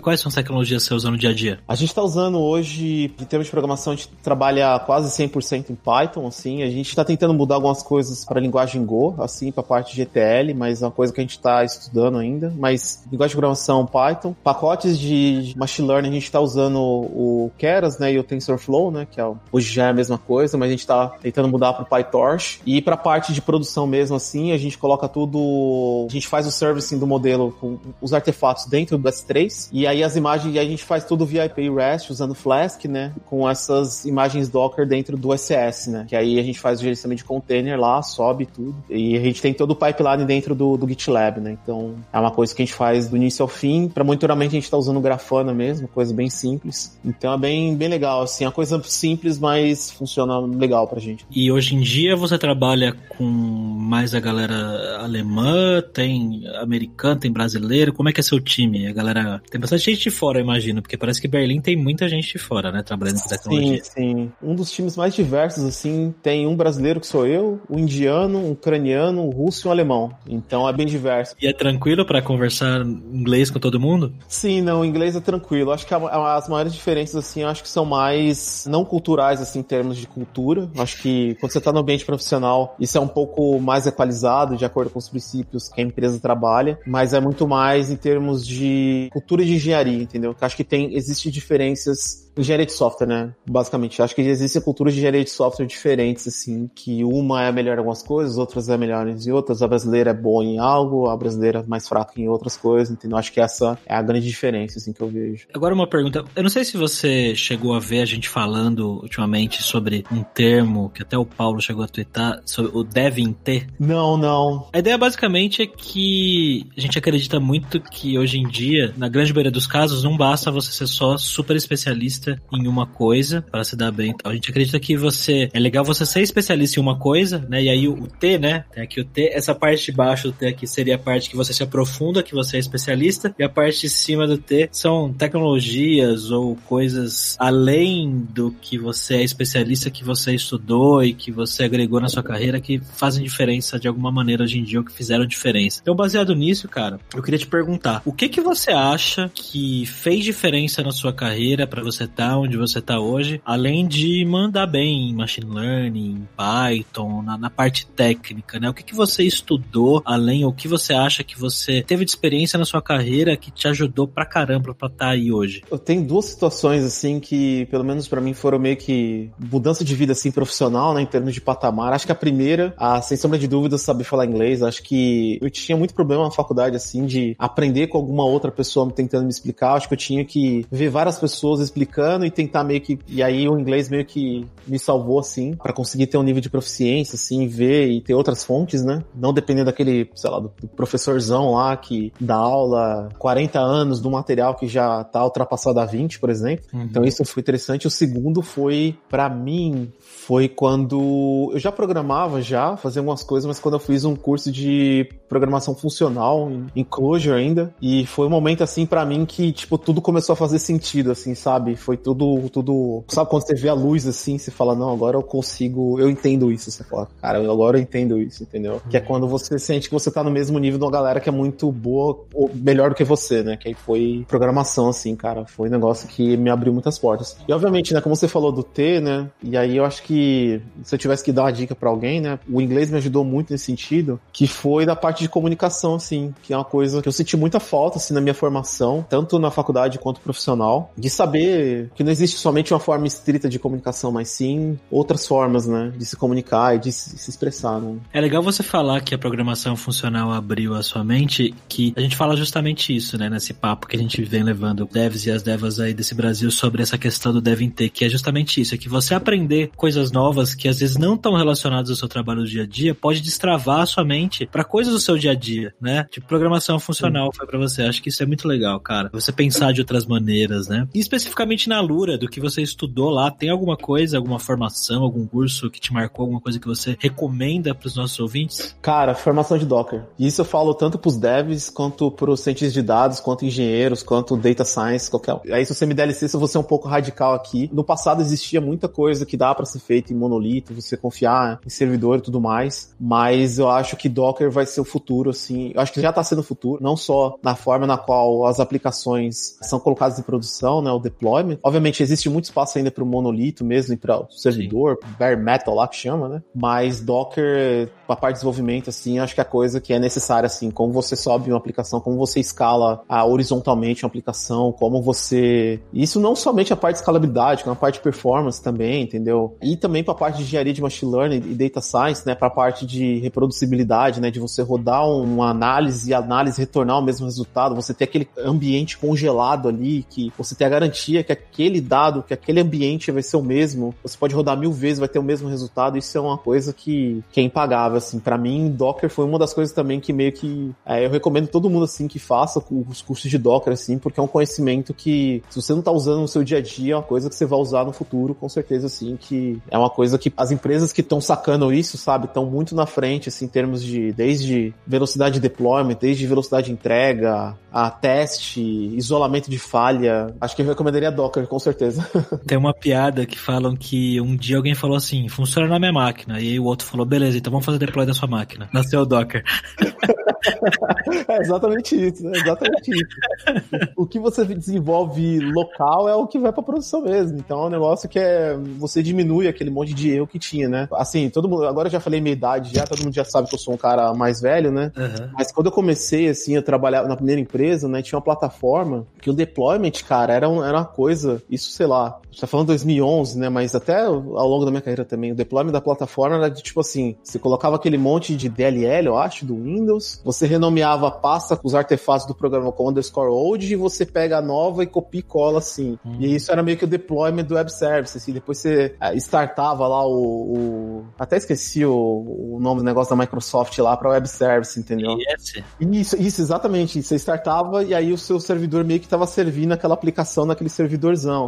[0.00, 1.60] Quais são as tecnologias que você usa no dia a dia?
[1.66, 5.74] A gente está usando hoje, em termos de programação, a gente trabalha quase 100% em
[5.74, 6.62] Python, assim.
[6.62, 9.94] A gente está tentando mudar algumas coisas para a linguagem Go, assim, para a parte
[9.94, 12.52] de GTL, mas é uma coisa que a gente está estudando ainda.
[12.56, 14.34] Mas linguagem de programação Python.
[14.42, 19.06] Pacotes de machine learning, a gente está usando o Keras, né, e o TensorFlow, né,
[19.10, 21.82] que é, hoje já é a mesma coisa, mas a gente está tentando mudar para
[21.82, 22.60] o PyTorch.
[22.64, 26.06] E para a parte de produção mesmo, assim, a gente coloca tudo...
[26.08, 30.02] A gente faz o servicing do modelo com os artefatos dentro do S3, e aí
[30.02, 33.12] as imagens, e a gente faz tudo via IP REST usando Flask, né?
[33.26, 36.06] Com essas imagens Docker dentro do SS, né?
[36.08, 38.76] Que aí a gente faz o gerenciamento de container lá, sobe tudo.
[38.88, 41.58] E a gente tem todo o pipeline dentro do, do GitLab, né?
[41.62, 43.88] Então é uma coisa que a gente faz do início ao fim.
[43.88, 46.98] Para monitoramento a gente está usando Grafana mesmo, coisa bem simples.
[47.04, 51.26] Então é bem, bem legal, assim, é uma coisa simples, mas funciona legal pra gente.
[51.30, 57.92] E hoje em dia você trabalha com mais a galera alemã, tem americano, tem brasileiro,
[57.92, 58.86] como é que é seu time?
[58.86, 62.08] A galera tem bastante gente de fora, eu imagino, porque parece que Berlim tem muita
[62.08, 62.82] gente de fora, né?
[62.82, 63.84] Trabalhando com tecnologia.
[63.84, 64.32] Sim, sim.
[64.42, 68.52] Um dos times mais diversos, assim, tem um brasileiro que sou eu, um indiano, um
[68.52, 70.10] ucraniano, um russo e um alemão.
[70.26, 71.34] Então é bem diverso.
[71.40, 74.12] E é tranquilo para conversar inglês com todo mundo?
[74.28, 75.72] Sim, não, inglês é tranquilo.
[75.72, 79.96] Acho que as maiores diferenças, assim, acho que são mais não culturais, assim, em termos
[79.96, 80.68] de cultura.
[80.76, 84.64] Acho que quando você tá no ambiente profissional, isso é um pouco mais equalizado, de
[84.64, 89.08] acordo com os princípios que a empresa trabalha, mas é muito mais em termos de
[89.12, 90.34] cultura de engenharia entendeu?
[90.40, 93.34] Acho que tem, existe diferenças engenharia de software, né?
[93.48, 94.02] Basicamente.
[94.02, 97.78] Acho que existem culturas de engenharia de software diferentes, assim, que uma é melhor em
[97.78, 99.62] algumas coisas, outras é melhor em outras.
[99.62, 103.18] A brasileira é boa em algo, a brasileira é mais fraca em outras coisas, entendeu?
[103.18, 105.46] Acho que essa é a grande diferença, assim, que eu vejo.
[105.54, 106.24] Agora uma pergunta.
[106.34, 110.90] Eu não sei se você chegou a ver a gente falando ultimamente sobre um termo
[110.90, 113.66] que até o Paulo chegou a twittar, sobre o devem ter.
[113.78, 114.68] Não, não.
[114.72, 119.32] A ideia basicamente é que a gente acredita muito que hoje em dia, na grande
[119.32, 123.64] maioria dos casos, não basta você ser só super especialista especialista em uma coisa para
[123.64, 124.14] se dar bem.
[124.24, 127.62] A gente acredita que você é legal você ser especialista em uma coisa, né?
[127.62, 128.64] E aí o, o T, né?
[128.72, 131.36] Tem aqui o T, essa parte de baixo do T aqui seria a parte que
[131.36, 135.12] você se aprofunda, que você é especialista, e a parte de cima do T são
[135.12, 141.64] tecnologias ou coisas além do que você é especialista, que você estudou e que você
[141.64, 144.92] agregou na sua carreira que fazem diferença de alguma maneira hoje em dia ou que
[144.92, 145.80] fizeram diferença.
[145.82, 150.24] Então, baseado nisso, cara, eu queria te perguntar, o que que você acha que fez
[150.24, 155.08] diferença na sua carreira para você tá onde você tá hoje, além de mandar bem
[155.08, 158.68] em machine learning, Python, na, na parte técnica, né?
[158.68, 162.58] O que, que você estudou além, o que você acha que você teve de experiência
[162.58, 165.62] na sua carreira que te ajudou pra caramba pra estar tá aí hoje?
[165.70, 169.94] Eu tenho duas situações, assim, que pelo menos para mim foram meio que mudança de
[169.94, 171.02] vida, assim, profissional, né?
[171.02, 171.92] Em termos de patamar.
[171.92, 174.60] Acho que a primeira, a, sem sombra de dúvidas, saber falar inglês.
[174.60, 178.90] Acho que eu tinha muito problema na faculdade, assim, de aprender com alguma outra pessoa
[178.90, 179.74] tentando me explicar.
[179.74, 182.98] Acho que eu tinha que ver várias pessoas explicando americano e tentar meio que.
[183.08, 186.48] E aí o inglês meio que me salvou, assim, para conseguir ter um nível de
[186.48, 189.02] proficiência, assim, ver e ter outras fontes, né?
[189.14, 194.54] Não depender daquele, sei lá, do, professorzão lá que dá aula 40 anos do material
[194.54, 196.64] que já tá ultrapassado a 20, por exemplo.
[196.72, 196.82] Uhum.
[196.82, 197.86] Então isso foi interessante.
[197.86, 203.58] O segundo foi, para mim, foi quando eu já programava já, fazia algumas coisas, mas
[203.58, 208.30] quando eu fiz um curso de programação funcional em, em Clojure ainda, e foi um
[208.30, 211.76] momento assim para mim que tipo tudo começou a fazer sentido assim, sabe?
[211.88, 213.02] Foi tudo, tudo.
[213.08, 216.52] Sabe quando você vê a luz assim, você fala, não, agora eu consigo, eu entendo
[216.52, 216.70] isso.
[216.70, 218.82] Você fala, cara, agora eu entendo isso, entendeu?
[218.90, 221.30] Que é quando você sente que você tá no mesmo nível de uma galera que
[221.30, 223.56] é muito boa, ou melhor do que você, né?
[223.56, 225.46] Que aí foi programação, assim, cara.
[225.46, 227.38] Foi um negócio que me abriu muitas portas.
[227.48, 229.30] E obviamente, né, como você falou do T, né?
[229.42, 232.38] E aí eu acho que se eu tivesse que dar uma dica para alguém, né?
[232.52, 236.52] O inglês me ajudou muito nesse sentido, que foi da parte de comunicação, assim, que
[236.52, 239.98] é uma coisa que eu senti muita falta, assim, na minha formação, tanto na faculdade
[239.98, 244.78] quanto profissional, de saber que não existe somente uma forma estrita de comunicação, mas sim
[244.90, 245.92] outras formas, né?
[245.96, 247.96] De se comunicar e de se expressar, né?
[248.12, 252.16] É legal você falar que a programação funcional abriu a sua mente, que a gente
[252.16, 253.28] fala justamente isso, né?
[253.28, 256.82] Nesse papo que a gente vem levando devs e as devas aí desse Brasil sobre
[256.82, 260.54] essa questão do devem ter, que é justamente isso, é que você aprender coisas novas
[260.54, 263.80] que às vezes não estão relacionadas ao seu trabalho do dia a dia, pode destravar
[263.80, 266.06] a sua mente para coisas do seu dia a dia, né?
[266.10, 267.82] Tipo, programação funcional foi para você.
[267.82, 269.10] Acho que isso é muito legal, cara.
[269.12, 270.86] Você pensar de outras maneiras, né?
[270.94, 275.26] E especificamente na Lura, do que você estudou lá, tem alguma coisa, alguma formação, algum
[275.26, 278.76] curso que te marcou, alguma coisa que você recomenda para os nossos ouvintes?
[278.80, 280.04] Cara, formação de Docker.
[280.18, 284.64] Isso eu falo tanto pros devs, quanto pros cientistas de dados, quanto engenheiros, quanto data
[284.64, 285.40] science, qualquer um.
[285.52, 287.68] Aí se você me der licença, eu vou ser um pouco radical aqui.
[287.72, 291.70] No passado existia muita coisa que dá para ser feita em monolito, você confiar em
[291.70, 295.72] servidor e tudo mais, mas eu acho que Docker vai ser o futuro, assim.
[295.74, 298.60] Eu acho que já tá sendo o futuro, não só na forma na qual as
[298.60, 301.57] aplicações são colocadas em produção, né, o deployment.
[301.62, 305.88] Obviamente existe muito espaço ainda para o monolito mesmo, para o servidor, bare metal lá
[305.88, 306.42] que chama, né?
[306.54, 310.46] Mas Docker, a parte de desenvolvimento, assim, acho que é a coisa que é necessária,
[310.46, 315.80] assim, como você sobe uma aplicação, como você escala a, horizontalmente uma aplicação, como você...
[315.92, 319.56] Isso não somente a parte de escalabilidade, como a parte de performance também, entendeu?
[319.62, 322.48] E também para a parte de engenharia de machine learning e data science, né, para
[322.48, 327.02] a parte de reproducibilidade, né, de você rodar uma análise e a análise retornar o
[327.02, 331.80] mesmo resultado, você ter aquele ambiente congelado ali, que você tem a garantia que aquele
[331.80, 335.18] dado, que aquele ambiente vai ser o mesmo, você pode rodar mil vezes, vai ter
[335.18, 339.10] o mesmo resultado, isso é uma coisa que, que é impagável, assim, para mim, Docker
[339.10, 342.18] foi uma das coisas também que meio que, é, eu recomendo todo mundo, assim, que
[342.18, 345.90] faça os cursos de Docker, assim, porque é um conhecimento que, se você não tá
[345.90, 348.34] usando no seu dia a dia, é uma coisa que você vai usar no futuro,
[348.34, 352.26] com certeza, assim, que é uma coisa que as empresas que estão sacando isso, sabe,
[352.26, 356.72] estão muito na frente, assim, em termos de, desde velocidade de deployment, desde velocidade de
[356.72, 360.34] entrega, a teste, isolamento de falha.
[360.40, 362.08] Acho que eu recomendaria Docker, com certeza.
[362.46, 366.40] Tem uma piada que falam que um dia alguém falou assim, funciona na minha máquina.
[366.40, 368.68] E aí o outro falou, beleza, então vamos fazer deploy da sua máquina.
[368.72, 369.42] Nasceu o Docker.
[371.28, 373.92] é exatamente isso, é exatamente isso.
[373.96, 377.38] O que você desenvolve local é o que vai pra produção mesmo.
[377.38, 378.56] Então é um negócio que é.
[378.78, 380.88] Você diminui aquele monte de erro que tinha, né?
[380.92, 381.66] Assim, todo mundo.
[381.66, 383.78] Agora eu já falei minha idade já, todo mundo já sabe que eu sou um
[383.78, 384.92] cara mais velho, né?
[384.96, 385.30] Uhum.
[385.32, 388.02] Mas quando eu comecei, assim, eu trabalhava na primeira empresa, né?
[388.02, 391.27] Tinha uma plataforma que o deployment, cara, era, um, era uma coisa.
[391.50, 393.48] Isso, sei lá, a gente tá falando 2011, né?
[393.48, 396.80] Mas até ao longo da minha carreira também, o deployment da plataforma era de tipo
[396.80, 401.56] assim: você colocava aquele monte de DLL, eu acho, do Windows, você renomeava a pasta
[401.56, 405.20] com os artefatos do programa com underscore old e você pega a nova e copia
[405.20, 405.98] e cola assim.
[406.04, 406.16] Hum.
[406.20, 408.32] E isso era meio que o deployment do web service, assim.
[408.32, 411.04] Depois você é, startava lá o, o...
[411.18, 415.16] até esqueci o, o, nome do negócio da Microsoft lá para web service, entendeu?
[415.18, 415.64] Yes.
[415.80, 417.02] Isso, isso, exatamente.
[417.02, 420.70] Você startava e aí o seu servidor meio que estava servindo aquela aplicação naquele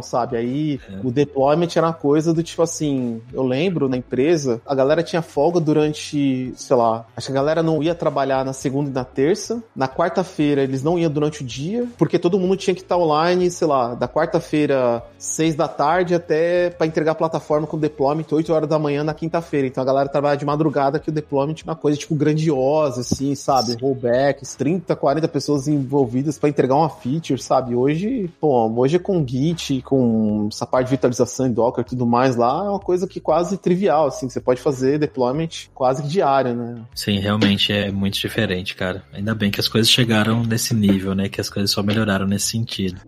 [0.01, 0.37] sabe?
[0.37, 0.99] Aí é.
[1.03, 5.21] o deployment era uma coisa do tipo assim, eu lembro na empresa, a galera tinha
[5.21, 9.03] folga durante, sei lá, acho que a galera não ia trabalhar na segunda e na
[9.03, 9.61] terça.
[9.75, 13.49] Na quarta-feira eles não iam durante o dia, porque todo mundo tinha que estar online,
[13.51, 18.53] sei lá, da quarta-feira, seis da tarde até para entregar a plataforma com deployment 8
[18.53, 19.67] horas da manhã na quinta-feira.
[19.67, 23.35] Então a galera trabalha de madrugada que o deployment é uma coisa tipo grandiosa, assim,
[23.35, 23.75] sabe?
[23.81, 27.75] Rollbacks, 30, 40 pessoas envolvidas para entregar uma feature, sabe?
[27.75, 32.05] Hoje, pô, hoje é com Git, com essa parte de virtualização em Docker e tudo
[32.05, 36.07] mais lá, é uma coisa que quase trivial, assim, você pode fazer deployment quase que
[36.07, 36.81] diário, né?
[36.95, 39.03] Sim, realmente é muito diferente, cara.
[39.13, 41.29] Ainda bem que as coisas chegaram nesse nível, né?
[41.29, 43.01] Que as coisas só melhoraram nesse sentido.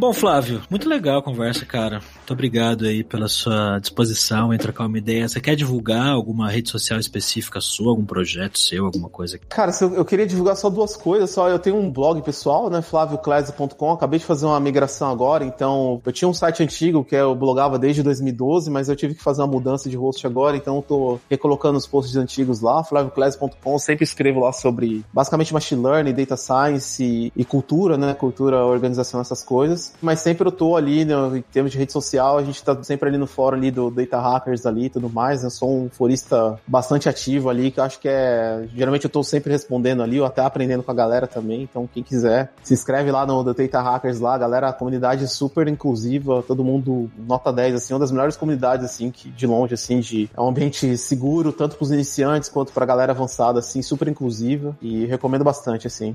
[0.00, 2.00] Bom, Flávio, muito legal a conversa, cara.
[2.16, 5.28] Muito obrigado aí pela sua disposição em trocar uma ideia.
[5.28, 9.38] Você quer divulgar alguma rede social específica sua, algum projeto seu, alguma coisa?
[9.50, 11.28] Cara, eu queria divulgar só duas coisas.
[11.28, 13.92] Só eu tenho um blog pessoal, né, flavioclese.com.
[13.92, 17.78] Acabei de fazer uma migração agora, então eu tinha um site antigo que eu blogava
[17.78, 21.20] desde 2012, mas eu tive que fazer uma mudança de host agora, então eu tô
[21.28, 23.78] recolocando os posts antigos lá, flavioclese.com.
[23.78, 29.44] Sempre escrevo lá sobre basicamente machine learning, data science e, cultura, né, cultura, organização, essas
[29.44, 32.80] coisas mas sempre eu tô ali, né, em termos de rede social, a gente tá
[32.82, 35.70] sempre ali no fórum ali do Data Hackers ali e tudo mais, né, eu sou
[35.70, 40.02] um forista bastante ativo ali, que eu acho que é, geralmente eu tô sempre respondendo
[40.02, 43.42] ali, ou até aprendendo com a galera também, então quem quiser, se inscreve lá no
[43.42, 48.00] Data Hackers lá, galera, a comunidade é super inclusiva, todo mundo nota 10, assim, uma
[48.00, 51.90] das melhores comunidades, assim, que de longe, assim, de, é um ambiente seguro, tanto pros
[51.90, 56.14] iniciantes quanto pra galera avançada, assim, super inclusiva, e recomendo bastante, assim.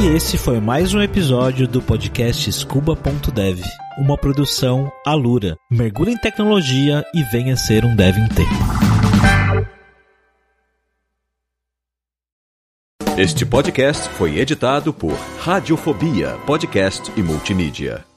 [0.00, 3.60] E esse foi mais um episódio do podcast Scuba.dev,
[3.98, 5.56] uma produção Alura.
[5.68, 9.68] Mergulhe em tecnologia e venha ser um dev em tempo.
[13.16, 18.07] Este podcast foi editado por Radiofobia, podcast e multimídia.